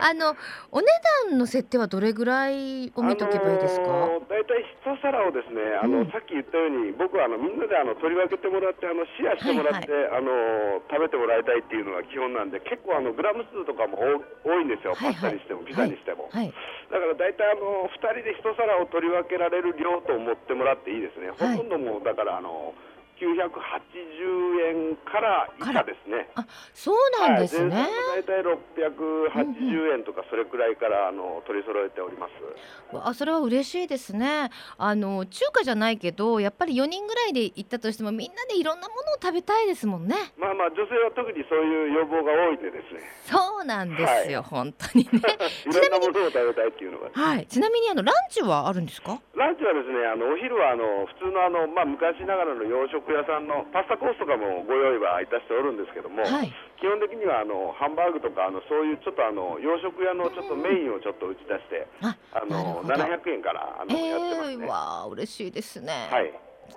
[0.02, 0.36] あの
[0.72, 0.88] お値
[1.30, 3.88] 段の設定はどれぐらいを見とけばいいですか？
[4.30, 14.00] 大体一皿をですねあの、うん、さっき言ったように僕はあのみんなであの取り分けてもらってあのシェアしてもらって、はいはい、あの食べてもらいたいっていうのが基本なんで結構あのグラム数とかも
[14.44, 16.54] 多いんですよ、パスタにしてもピザにしても、はいはい、
[16.92, 22.74] だから大体あの2人で一皿を取り分けられる量と思ってもらっていいですね、ほとんどもだからあの
[23.24, 26.30] 980円から以下ですね。
[26.36, 27.88] あ、そうなんですね。
[28.16, 32.32] 大体680円とかそれくらいからあの取り揃えております。
[32.94, 34.50] あ、それは嬉しいですね。
[34.78, 40.16] あの中華じゃないけど、やっぱり4人ぐらいで行ったとしてもみんなでいろんなものを食べたいですもんね。
[40.38, 43.02] まあまあ女性は特にそういう要望が多いんでですね。
[43.26, 45.12] そうなんですよ、はい、本当にね。
[45.66, 47.10] いろんなものを食べたいっていうのが。
[47.14, 47.48] はい。
[47.48, 49.20] ちなみにあのランチはあるんですか？
[49.36, 56.50] ランチはですね、あのお昼はあの普通のあのまあ昔ながらの洋食屋さんのパスタコースとかもご用意はいたしておるんですけども、はい、
[56.82, 64.68] 基本的にはあのハンバーグとかあのそういうちょっとあの洋食屋のちょっとメインをちょっと打ち出して、あの700円からあの、やってますね。
[64.68, 66.10] わ嬉しいですね。
[66.10, 66.34] はい。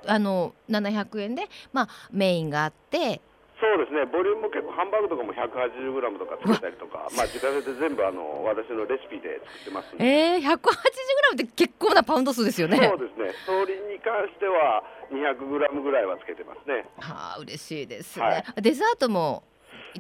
[0.07, 3.20] あの700円でまあメインがあって。
[3.57, 12.77] そうですね、ボリュームも結構、ハンバーグとかも 180g とかつけたりとか、 まあ、自家製で全部あの私のレシピで作ってますえー、180g って結構なパウンド数ですよね。
[12.77, 16.85] そうですね、総理に関しては、200グラムぐらいはつけてますね。
[17.01, 18.27] はあ、嬉しいですね。
[18.27, 19.42] はい、デザートも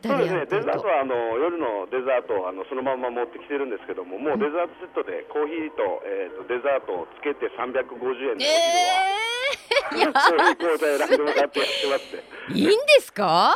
[0.02, 9.25] そうですね、デザートはあの夜のデザートをあのそのまま持ってきてるんですけども、もうデザートセットでコーヒーと,、えーと、デザートをつけて350円で、えー、
[9.90, 13.54] そういう状態でもらってやってますいいんですか？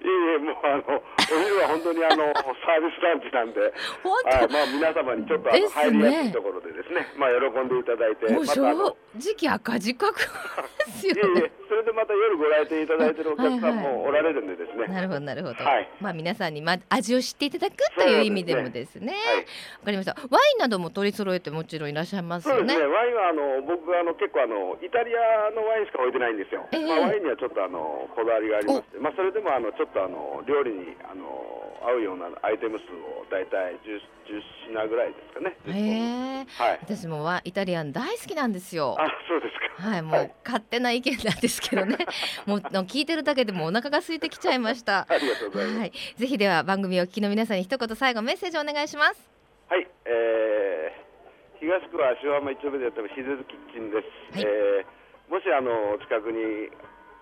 [0.00, 2.32] いえいえ、もうあのお昼は本当にあの
[2.64, 11.20] サービスランチなんで、はい、まあ皆様にちょっとあの、入りやすいところでですね、まあ喜んでいただいて、もう正直赤字覚ですよね。
[11.20, 14.88] いえいえ、それでまた夜ご来店いただいてるお客さんもおられるんでですね。
[14.88, 15.64] なるほどなるほど。
[15.64, 19.12] はい、まあ皆さんにま味を知っていただくという意味でもですね。
[19.12, 19.44] わ、ね、はい、
[19.84, 20.16] かりました。
[20.30, 22.76] ワインなども取り揃えてもちろんいらっしゃいますよね。
[22.76, 26.66] ねワインはあの僕あの結構あのイタリアのワインしか置いてないんですよ。
[26.72, 35.56] えー、まあワインにはちょっとあのこだわりがありまして、まあそれでもあのちょっとあの料理にあの合うようなアイテム数を大体 10, 10品ぐらいですかね。
[35.66, 38.96] へはい、私もはイタリアン大好きなんですよ。
[38.98, 39.88] あそうですか。
[39.88, 41.96] はい、もう勝手な意見なんですけどね。
[42.46, 45.06] もう聞いてるだけでもお腹が空いてきちゃいました。
[45.10, 45.78] ありがとうございます。
[45.78, 49.30] はい、ぜひでは番組をお聞きの皆さんに一言最後メッセージお願いします。
[49.68, 54.02] はい、えー、東区は塩浜一丁目でやってるしずキッチンで
[54.32, 54.38] す。
[54.38, 56.70] はい、えー、もしあの近くに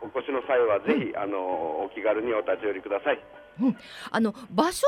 [0.00, 1.38] お越しの際はぜひ、うん、あの
[1.84, 3.20] お気軽にお立ち寄りください。
[3.60, 3.76] うん、
[4.10, 4.86] あの場所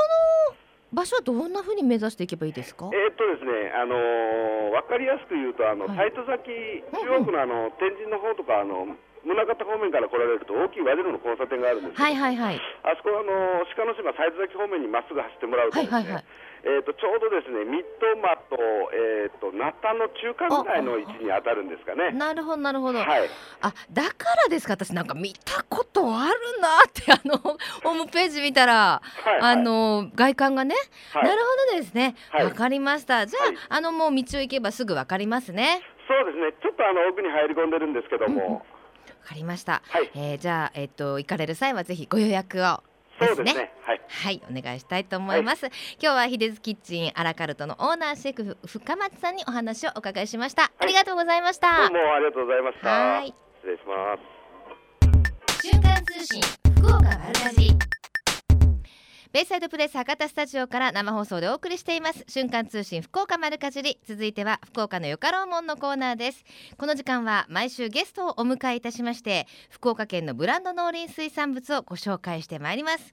[0.50, 0.56] の
[0.92, 2.88] 場所はどんなふうに目指していけばいいですか？
[2.92, 6.48] えー、っとですね、あのー、分かりやすく言うとあの、はい、サイト先
[6.96, 12.56] 中央区のあの天神の方とかあの宗像方面から来られると大きい和白の交差点があるんですはいはいはい。
[12.56, 15.92] あそこはあの鹿の島サイト先方面にまっすぐ走ってもらうとですね。
[15.92, 16.24] はいはいはい
[16.64, 18.56] えーと、ちょうどですねミッドマと,、
[18.92, 22.10] えーと、ナタの中間ぐらいの位置に当たるんですかね。
[22.12, 22.98] なるほどなるほど。
[22.98, 24.74] はい、あだからですか？
[24.74, 30.74] 私なんか見たことあるなって あのホームページ見たら、はいはい、あの外観がね、
[31.12, 32.14] はい、なるほどですね。
[32.32, 33.26] わ、はい、かりました。
[33.26, 33.40] じゃ
[33.70, 35.80] あ、あのもう道を行けばすぐわかりますね。
[36.06, 36.52] そうですね。
[36.62, 38.34] ちょっとあの奥に入り込んでるんですけども。
[38.34, 38.54] うんうん。
[38.54, 38.60] わ
[39.24, 39.82] かりました。
[39.90, 42.82] はい、えー、じゃあえっ、と行かれる際はぜひご予約を
[43.26, 43.52] ですね。
[43.52, 45.64] すねはい、はい、お願いしたいと思います。
[45.64, 50.62] はい、今日はヒデズキッチンアラカルトのオーナーシェフ深松さんにお話をお伺いしました。
[50.62, 51.88] はい、ありがとうございました。
[51.88, 52.88] どうもありがとうございました。
[52.88, 54.16] はい、失礼しま
[55.62, 55.68] す。
[55.68, 56.42] 瞬間通信
[56.76, 57.97] 福岡丸かじ。
[59.30, 62.24] ベイサイドプレス博多スタジオから生放送でお送りしています。
[62.28, 64.00] 瞬間通信福岡丸かじり。
[64.08, 66.44] 続いては福岡のよかろうもんのコーナーです。
[66.78, 73.12] この時間は毎週ゲストをお迎えいたしまして福岡県のブランド農林水産物をご紹介してまいります。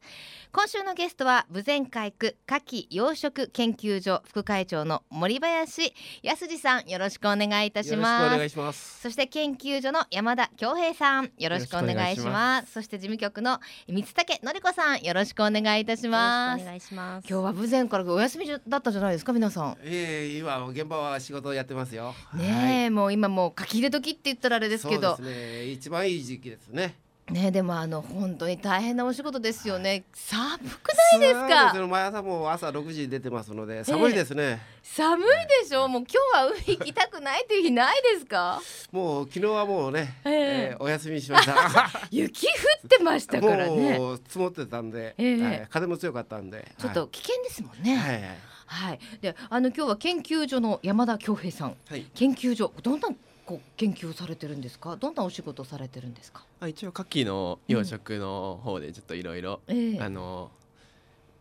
[0.54, 5.94] 今週のゲストは武前海区牡蠣養殖研究所副会長の森林。
[6.24, 8.40] 康二さんよろしくお願いいたしま
[8.72, 9.02] す。
[9.02, 12.72] そして研究所の山田恭平さんよろしくお願いします。
[12.72, 17.28] そして事務局の三竹のり子さんよろしくお願いいたしますお願いします。
[17.30, 19.78] 今日は武前からお休みだったじゃないですか皆さん。
[19.84, 22.14] ええー、今現場は仕事をやってますよ。
[22.34, 25.16] ねえ、はい、もう今もう書き入れ時って言ったらあれですけど。
[25.16, 25.66] そうですね。
[25.72, 26.96] 一番いい時期ですね
[27.32, 30.04] ねでもあの本当に大変なお仕事ですよね。
[30.14, 31.34] 寒くないです
[31.74, 31.88] か？
[31.88, 35.26] 毎朝も朝六時出てますので寒いですね、えー、寒い
[35.64, 36.10] でしょもう今
[36.42, 38.62] 日は海行きたくないという日ないですか？
[38.92, 40.32] もう昨日はもうね、えー、
[40.74, 41.56] えー、お休みしました。
[42.12, 42.50] 雪降
[42.86, 43.98] ってましたからね。
[43.98, 48.38] もう積もってたんで、えー、はい、風も強かったんでちょっと危険ですもんね、はい、はい。
[48.68, 53.10] はい、であの今日は研究所の山田恭平さん、はい、研究所どんな
[53.46, 54.96] こう研究されてるんですか？
[54.96, 56.44] どんなお仕事されてるんですか？
[56.60, 60.50] あ一応牡蠣の養殖の方でちょっといろいろあの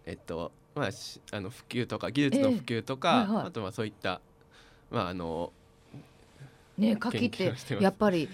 [0.05, 0.89] えっとまあ
[1.33, 4.21] あの普及とか技術の普及とか、えーはいはい、あとはそういった
[4.91, 5.53] まああの
[6.77, 8.29] ね牡蠣ってやっぱり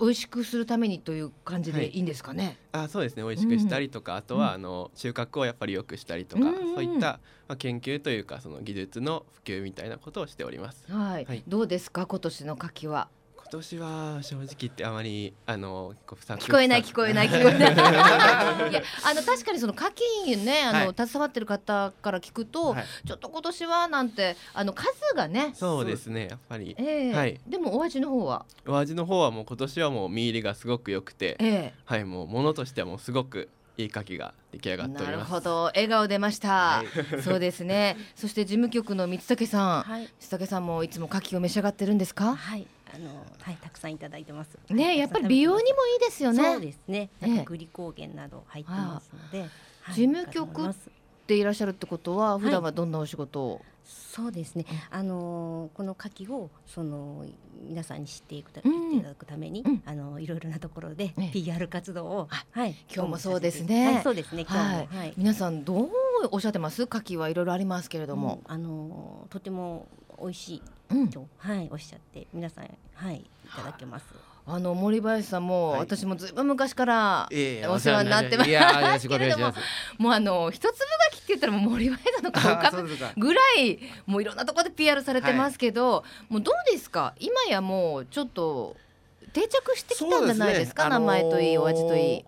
[0.00, 1.98] 美味しくするためにという感じでい。
[1.98, 2.58] いんですかね？
[2.72, 3.22] はい、あそうですね。
[3.22, 10.90] 美味しくしたりとか、うん、あとはあの収穫をやっぱり良くしたりとか、うん、そういった、まあ、研究というかその技術の普及みたいなことをしております。
[10.90, 12.06] はい、はい、どうですか？
[12.06, 13.08] 今年の牡蠣は。
[13.52, 17.74] 今年は正直言ってあまりあの聞こえない聞こえない聞こえない。
[18.72, 28.46] いやあの確かにその課金ねあの、はい、携わってる方から聞くと、はい、ちょっと今年はなんてあの数がねそうですねやっぱり、えー、はい、でもお味の方は？
[28.66, 35.12] お味の方はもう今年はもう見入りがすごく良くて、えー、はいもうものとしてはもうすごくいい牡蠣が出来上がっております。
[35.12, 35.64] なるほど。
[35.74, 36.86] 笑顔出ました、はい、
[37.22, 37.98] そうですね。
[38.16, 42.34] そして事務局の三竹さん、はい、三竹さんもいつも牡蠣を召し上がってるんですか？
[42.34, 44.58] はいあのはいたくさんいただいてます。
[44.70, 46.42] ねやっぱり美容にもいいですよね。
[46.42, 47.10] そうですね。
[47.20, 49.48] なんかグリコーゲンなど入ってますので、
[49.88, 50.74] 事務局
[51.26, 54.66] でいらっしゃるってことは普段はどんなお仕事を、そうですね。
[54.90, 57.24] あのこの牡蠣をその
[57.62, 58.62] 皆さんに知っていくた、い
[59.02, 64.00] ただくために、あのいろいろなところで PR 活動を、はい、今日もそうですね。
[64.02, 64.44] そうですね。
[64.44, 65.14] はい。
[65.16, 65.90] 皆さんどう
[66.30, 66.82] おっしゃってます？
[66.82, 69.86] 牡蠣はいろいろありますけれども、あのとても
[70.20, 70.62] 美味しい
[71.10, 73.24] と、はいおっしゃって皆さんはいい
[73.54, 74.04] ただけます。
[74.44, 77.28] あの森林さんも、はい、私もずいぶん昔から
[77.68, 78.44] お世話になってま
[78.98, 79.08] す。
[79.08, 79.54] けれども
[79.98, 80.74] もうあの一粒
[81.12, 87.14] 柿って言ったらもう森林さんの顔かぶぐらいもういろんなところで PR されてますけど、はい、もうどうですか？
[87.20, 88.76] 今やもうちょっと
[89.32, 92.24] 定着してきたんじゃないですか、ね、名前といいお味といい。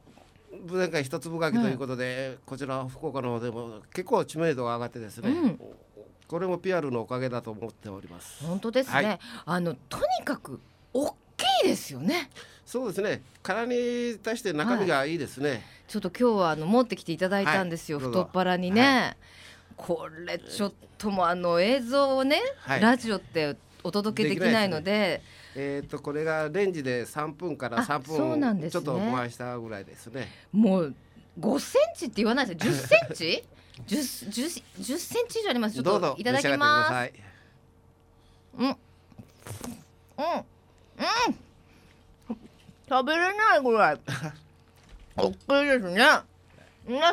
[0.70, 5.60] 前回一粒柿ということで、うん、こちら福岡の方でも結構知名度が上がってですね、うん、
[6.28, 8.44] これも PR のおかげだと思っております。
[8.44, 10.60] 本当ですね、はい、あのとにかく
[10.92, 12.30] 大きいですよね。
[12.64, 13.22] そうですね。
[13.42, 15.14] 殻に対して中身がい。
[15.14, 19.16] いですね、はい、ちょっと今日はあの持ってきていただいたんですよ、はい、太っ腹にね、
[19.76, 22.40] これちょっともあの映像をね、
[22.80, 25.22] ラジオってお届けできないので。
[25.56, 30.28] えっ、ー、とこれがレンジで3分から3分、ね、ちょっと回したぐらいですね。
[30.52, 30.94] もう
[31.38, 32.72] 5センチって言わないですよ。
[32.72, 33.44] 10センチ？
[33.86, 35.74] 十十十センチ以上あります。
[35.74, 37.12] ちょっといただきます。
[38.58, 38.66] うん。
[38.66, 38.70] うん。
[38.70, 38.76] うん。
[42.88, 44.00] 食べれないぐらい。
[45.16, 46.02] 大 きいですね。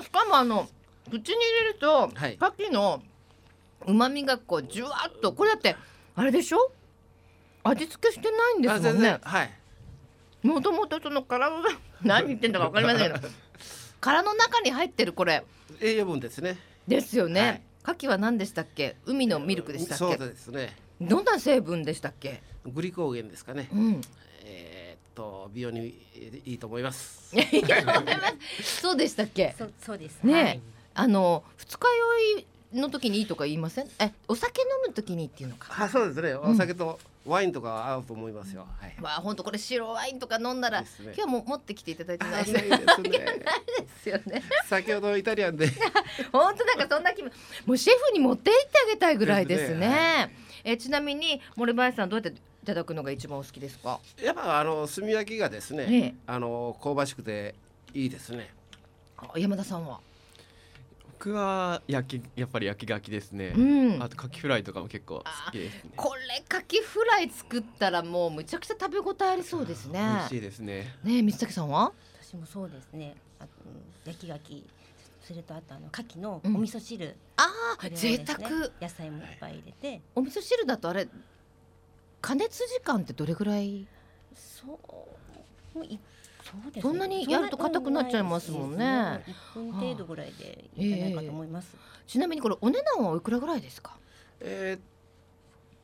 [0.03, 0.67] しかもあの
[1.09, 1.33] 口に入
[1.65, 3.01] れると、はい、牡蠣の
[3.87, 5.75] 旨味がこうじゅわっとこれだって
[6.15, 6.71] あれでしょ？
[7.63, 9.19] 味付けしてないんですもんね。
[9.23, 9.51] はい。
[10.43, 11.49] もともとその体
[12.03, 13.27] 何言ってんだかわかりませんけど
[14.01, 15.43] 殻の中に入ってるこれ
[15.79, 16.57] 栄養分ですね。
[16.87, 17.61] ですよね、はい、
[17.97, 18.95] 牡蠣は何でしたっけ？
[19.05, 20.17] 海のミルクでしたっけ？
[20.17, 20.75] そうですね。
[20.99, 22.41] どんな成分でしたっけ？
[22.65, 24.01] グリコーゲンですかね、うん、
[24.43, 25.95] えー、っと美容に
[26.45, 27.33] いいと思います。
[28.61, 29.55] そうでしたっけ？
[29.57, 30.21] そそうです。
[30.23, 30.61] ね、はい、
[30.95, 31.87] あの二日
[32.35, 33.87] 酔いの時にいいとか言いません？
[33.99, 38.65] えお酒飲む時にっていうのかあそうですねお酒と、ワインとか合うと思いますよ。
[38.79, 38.95] はい。
[39.01, 42.61] わあ本当これ白ワインとか飲んだら、ね、今日も持ってきていただいてないですね。
[42.71, 44.41] ですよね。
[44.65, 45.67] 先ほどイタリアンで。
[46.31, 47.31] 本当なんかそんな気分。
[47.65, 49.67] もうシェフに持って行ってあげたいぐらいですね。
[49.73, 50.31] すねはい、
[50.63, 53.99] えちなみに森林さんどうやっていただくのが一番お好きですか？
[54.21, 57.55] やっぱあの炭焼きがですね、ねあの香ばしくて
[57.93, 58.49] いいですね。
[59.35, 59.99] 山田さんは？
[61.23, 65.91] 僕は焼きやっぱり焼き牡蠣ですね、うん、あと牡蠣フライとかも結構好きですね。
[65.95, 69.99] これ牡蠣フライ作ったらもうむちゃくちゃ食べ応えありそうですね。
[69.99, 70.95] 美味しいですね。
[71.03, 71.93] ね水竹さんは？
[72.19, 73.15] 私もそうですね。
[73.39, 73.45] あ
[74.03, 74.63] 焼き牡蠣
[75.21, 78.39] それとあとあの牡蠣のお味噌汁、うん、ああ、ね、贅沢。
[78.81, 80.01] 野菜もいっぱい入れて。
[80.15, 81.07] お味噌汁だとあれ
[82.19, 83.85] 加熱時間ってどれぐらい？
[84.33, 84.65] そ
[85.75, 85.85] うもう
[86.51, 89.23] そうです、そんなにやると硬くなっちゃいますもんね。
[89.27, 91.77] 一、分程度ぐらいでいいんじゃないかと思います、え。
[91.77, 93.97] ー、ちなみにこれお値段はいくらぐらいですか？
[94.39, 94.81] えー、っ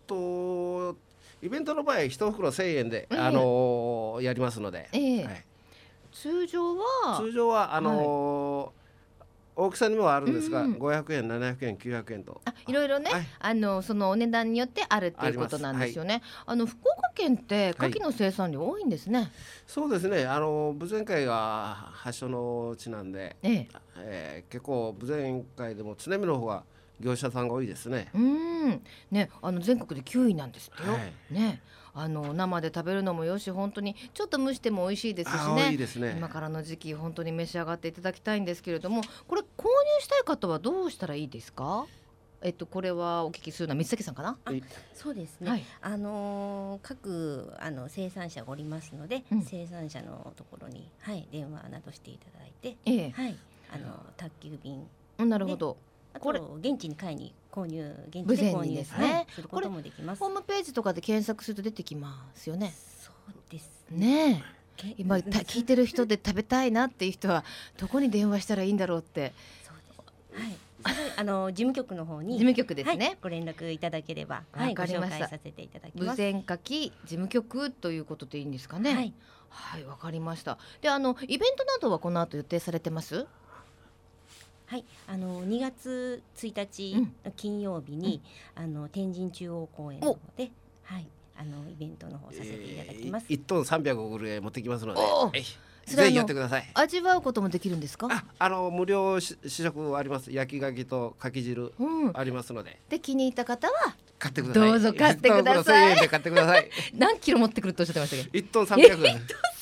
[0.07, 0.97] と
[1.41, 5.43] イベントの場合一袋千円で、えー、あのー、やりますので、えーはい、
[6.11, 7.17] 通常は？
[7.17, 8.76] 通常はあのーはい
[9.59, 12.41] 大きさにもあるんですが、うん、500円700円900円と。
[12.45, 16.21] あいろいろね、はい、あのそのお値段によってあるっていうことなんですよね。
[16.45, 19.31] あはい、あの福岡県って牡蠣の生産量多いんですね、はい、
[19.65, 20.25] そうですね。
[20.27, 23.67] あの豊前会が発祥の地なんで、ええ。
[23.99, 26.63] えー、結構豊前会でも津波の方が
[26.99, 28.09] 業者さんが多いですね。
[28.13, 28.81] うん。
[29.09, 30.97] ねあの全国で9位なんですってよ、
[31.31, 31.61] ね
[31.99, 35.71] あの生で食べるのもよし本当にちょっと蒸しても美味しいですしね。
[35.71, 36.15] いいですね。
[36.17, 39.67] 今からの時期本当に召し上がっていただきたいんですけれどもこれ購入
[40.01, 41.85] したい方はどうしたらいいですか？
[42.43, 44.37] えっと、これはお聞きするのは三崎さんかな？
[44.93, 45.49] そうですね。
[45.49, 53.35] はい、あのー、各あの生産者がおりますので、うん、生産者のところにはい電話などしていただいて、ええ、はい。
[53.73, 54.85] あの宅急便。
[55.17, 55.77] なるほど。
[56.19, 60.19] これ現地に買いに購入現地で購入ですね、はい、することもできます。
[60.19, 62.73] ホームページとかで検索すると出てきますよね。
[63.01, 64.43] そうですね。
[64.97, 67.43] 今聞いてる人で食べたいなっていう人は
[67.77, 69.33] どこに電話したらいいんだろうって。
[70.33, 70.57] はい。
[71.17, 76.21] あの事務局の方に事務局ですね、はい、ご連絡いただければ、はい、ご紹介させていただきます。
[76.21, 78.93] 無前書き事務局ということでいいんですかね。
[78.93, 79.13] はい、
[79.49, 80.59] はい、わかりました。
[80.81, 83.25] で、あのイベントなどはこの後予定されてます？
[84.67, 87.07] はい、あの2月1日
[87.37, 88.21] 金曜日に、
[88.57, 90.51] うん、あの天神中央公園の方で、
[90.83, 91.07] はい、
[91.37, 93.25] あのイベントの方させていただきます。
[93.29, 94.99] 一、えー、トン三百グル持ってきますので。
[95.85, 96.69] ぜひやってください。
[96.73, 98.09] 味わうこともできるんですか？
[98.11, 100.33] あ、あの無料試食あります。
[100.33, 101.73] 焼き牡蠣と牡蠣汁
[102.13, 102.71] ありますので。
[102.71, 104.69] うん、で気に入った方は買ってください。
[104.69, 106.69] どうぞ買ってください。
[106.93, 108.23] 何キロ持ってくるとおっしゃってましたけ？
[108.23, 108.37] ど。
[108.37, 108.97] 一トン三百。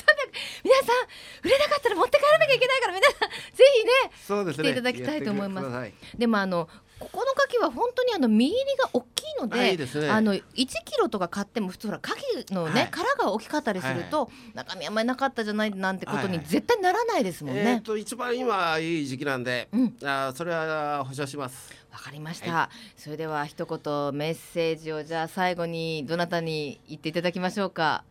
[0.65, 3.95] 皆さん売れなかったら持って帰らなきゃいけないから皆さんぜひね
[4.45, 4.53] ね。
[4.53, 5.93] 来ていただきたいと思います。
[6.17, 12.13] でもあのここの牡蠣は本当にあの身入りが大きいので、ね、あの1キロとか買っても普通ほら牡
[12.45, 17.63] 蠣のね、はい、殻が大きかったりすると、はい、中身あんまりなかったじゃないなんてことに絶対ならないですもんね。
[17.63, 21.73] はい、えー、と一番今いい時期なんで、うん、あそれは保証します。
[21.91, 28.03] わかりました、はい、それでは一言メッセージをじゃあ最後にどなたに言っていただきましょうか？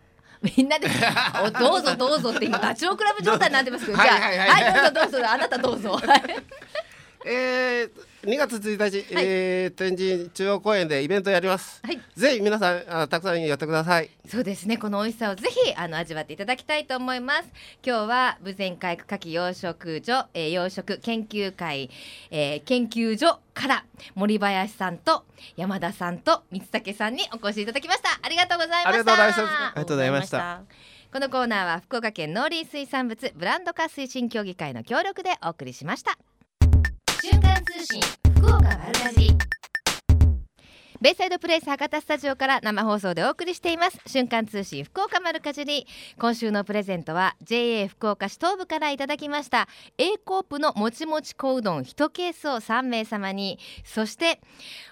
[0.56, 0.86] みんなで
[1.42, 5.98] おどうぞどうぞって今ダチョウ倶楽部状態になってますけどじゃあはいどうぞどうぞあなたどうぞ。
[7.26, 7.90] えー、
[8.24, 14.10] 2月1日、はい、えー、天神中央公園でイベントやります、はい、ぜひ皆さんあたくさん寄ってください。
[14.26, 14.78] そうですね。
[14.78, 17.48] この美味しさをぜひあの味わっていただきたいと思います。
[17.84, 21.90] 今日は豊前海区牡蠣養殖所、えー、養殖研究会、
[22.30, 25.24] えー、研究所から森林さんと
[25.56, 28.08] 山田さんと三武さんにお越しいただきました。
[28.22, 28.88] ありがとうございました。
[28.88, 29.42] ありがとうございました。
[29.42, 30.94] ありがとうございました。
[31.14, 36.18] このコーナーは福岡県農林水産物ブランド化推進協議会の協力でお送りしました
[37.24, 38.02] 瞬間通信
[38.34, 39.38] 福岡丸かじり
[41.04, 43.98] ベイサイドプレイス博多スタジオから生放送でお送りしています。
[44.06, 45.86] 瞬間通信福岡丸かじり。
[46.18, 49.68] 今週のプレゼントは JA 福岡市東部からいただきました。
[49.98, 53.58] A コープのもちもち小うどん1ケースを3名様に。
[53.84, 54.40] そして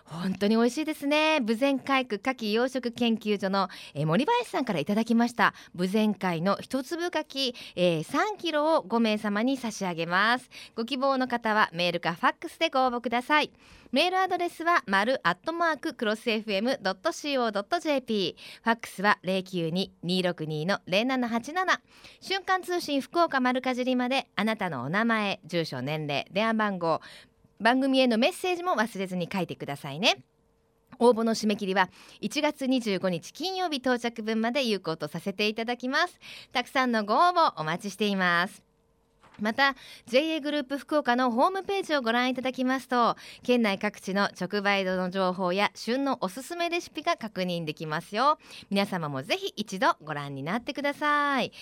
[0.04, 1.36] 本当に美味しいですね。
[1.36, 5.54] 豊前海区牡蠣養殖研究所の、森林さんからいただきました。
[5.74, 10.50] 豊前海の一粒牡蠣、えー、3キロを5名様に差し上げます。
[10.76, 13.50] ご希望の方はメールかファックスでご応募ください。
[13.92, 21.78] メールアドレスは丸アットマーククロス FM.co.jp ファックスは092-262の0787
[22.22, 27.02] 瞬間通信福岡丸かじりまであなたのお名前住所年齢電話番号
[27.60, 30.24] 番組へのメッセージも忘れずに書いてくださいね。
[30.98, 31.90] 応募の締め切りは
[32.22, 36.18] 1月25日金曜日到着分まで有効とさせていただきます。
[36.50, 38.71] たくさんのご応募お待ちしています。
[39.40, 39.74] また
[40.06, 48.38] JA グループ福岡のホームページをご覧いただきますと県内各地の直売所の情報や旬のおすすめレシピが確認できますよ。
[48.70, 51.52] 皆様もぜひ一度ご覧になってください。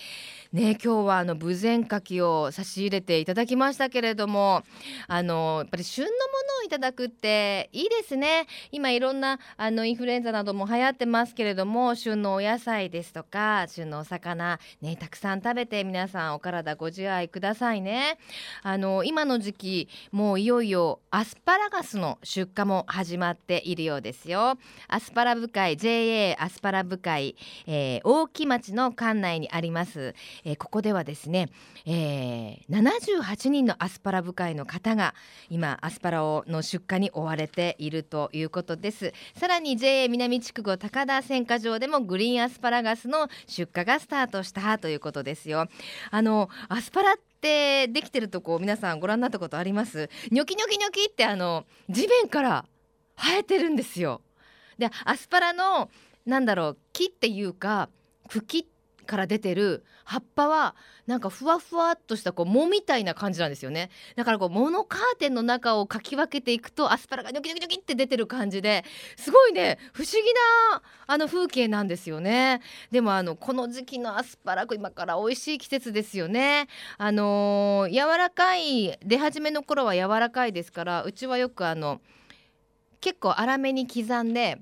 [0.51, 4.63] ね今日はあの豊前牡蠣を差し入れていただきましたけれども
[5.07, 8.47] あのやっぱり旬のものをいただくっていいですね。
[8.71, 17.60] 今いろんなあのインフルエンザなども流行ってますけれども旬のお野菜ですとか旬のお魚ねたくさん食べて皆さんお体ご自愛ください。
[17.61, 18.17] さいね。
[18.63, 24.57] あの今の時期もういよいよアスパラガスの出荷も始まっているようですよ。
[24.87, 27.35] アスパラ部会 JA アスパラ部会、
[27.67, 31.49] えー、大木町の館内にあります、えー、ここではですね、
[31.85, 32.81] えー、
[33.21, 35.13] 78人のアスパラ部会の方が
[35.51, 39.13] 今アスパラをの出荷に追われているということです。
[39.35, 45.67] さらに JA 南筑後高田選果場でもグリーンアスパラガスの出荷がスタートしたということですよ。
[46.09, 50.09] あのアスパラってできてるとこ皆さんご覧になったことあります？
[50.29, 52.65] ニョキニョキニョキってあの地面から
[53.17, 54.21] 生えてるんですよ。
[54.77, 55.89] でアスパラの
[56.25, 57.89] なんだろう木っていうか
[58.29, 58.67] 茎
[59.11, 60.73] から出てる葉っぱは
[61.05, 63.89] なんかふわふわっとしたこう藻みたいな感じなんですよね。
[64.15, 68.85] だからこう藻のカーテンの中をかき分けていくとアスパラがニョキニョキニョキって出てる感じで
[69.17, 70.19] すごいね不思議
[70.71, 72.61] なあの風景なんですよね。
[72.89, 76.69] でもあのこの時期のアスパラ今から美味しい季節ですよね。
[76.97, 81.99] あのー、柔らかい出始めの頃は柔らかいですからうちはよくあの
[83.01, 84.61] 結構粗めに刻んで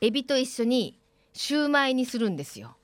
[0.00, 0.98] エビと一緒に
[1.32, 2.76] シューマイにするんですよ。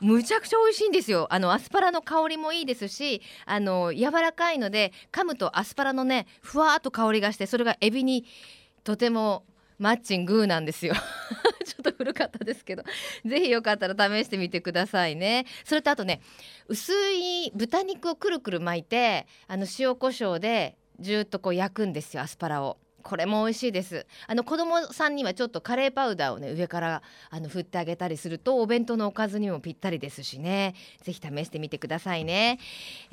[0.00, 1.26] むちゃくちゃ美味しいんですよ。
[1.30, 8.24] あのアスパラの香りもいいですしあの柔らかいので噛むとアスパラのねふわっと香りがしてそれがエビに
[8.84, 9.44] とても
[9.78, 10.94] マッチングなんですよ。
[11.64, 12.84] ちょっと古かったですけど。
[13.24, 15.46] ぜひよかったら試してみてくださいね。
[15.64, 16.20] それとあとね
[16.68, 22.78] 薄い豚肉をくるくる巻いてあの塩コショウでじゅーっとこう焼くんですよアスパラを。
[23.06, 24.04] これも美味しいです。
[24.26, 30.74] あの子供さんにはちょっとカレーパウダーをね上からあの振ってあげたりするとお弁当のおかずにもぴったりですしね。
[31.02, 32.58] ぜひ試してみてくださいね、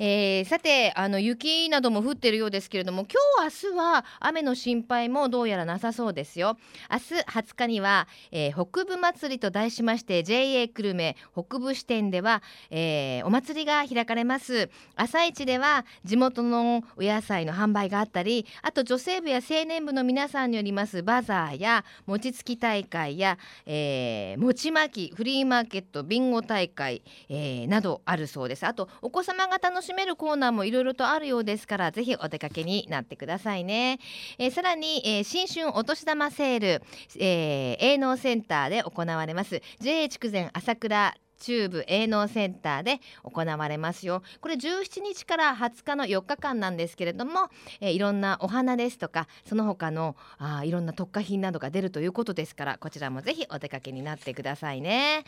[0.00, 3.06] えー、さてあの雪なども降ってるようですけれども
[3.38, 6.56] 今日明日は雨の心配もどうやらなさそうですよ。
[6.90, 14.70] 明日20日には、えー、北部祭りと題しまして JA 久留米北部支店では、えー、お祭りが開かれます。
[14.96, 28.66] 朝市では地元のお野菜の販売があったりあと女性部や青年部の皆さんによりますバザーや餅つき大会や、えー、餅巻きフリーマーケットビンゴ大会、えー、などあるそうです。
[28.66, 33.98] あとお子様が楽しめるコーナーもいろいろとあるようですからぜひお出かけになってくださいね、
[34.38, 36.82] えー、さらに、えー、新春お年玉セール、
[37.18, 39.60] えー、営農センターで行われます。
[39.80, 41.14] JA 筑前朝倉
[41.44, 44.22] 中部営農センターで行われますよ。
[44.40, 47.50] これ17日から20日の4日間なんですけれども、
[47.82, 55.24] えー、いろんなお花ですとかその他のあいろんな特化品などが出るということですからこちらもぜひお出かけになってくださいね。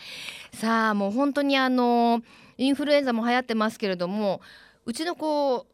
[0.55, 2.23] さあもう本当にあの
[2.57, 4.41] インフルエンザも流行ってますけれども
[4.87, 5.67] うちの子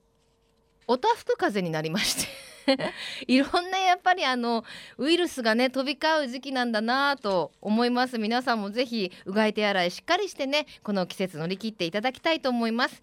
[0.88, 2.51] おたふく風邪になりまして。
[3.26, 4.64] いろんなやっぱりあの
[4.98, 8.18] ウイルスがね飛び交う時期なんだなと思います。
[8.18, 13.00] 皆さんもぜひうがい手洗いしっかりしてねこの季節乗り切っていただきたいと思います。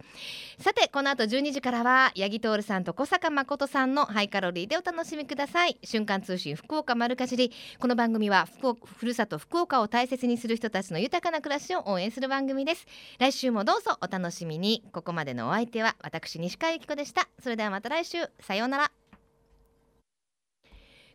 [0.60, 5.78] さてこの後12時からは八木徹さんと小坂誠さんのハイカロリーでお楽しみください。
[5.84, 12.86] 瞬間通信福岡丸かじりこの番組は福ふるさと福岡を大切にする人たちの豊かな暮らしを応援する番組です。
[13.20, 14.84] 来週もどうぞお楽しみに。
[14.92, 17.28] ここまでのお相手は私西川由紀子でした。
[17.42, 18.92] それではまた来週さようなら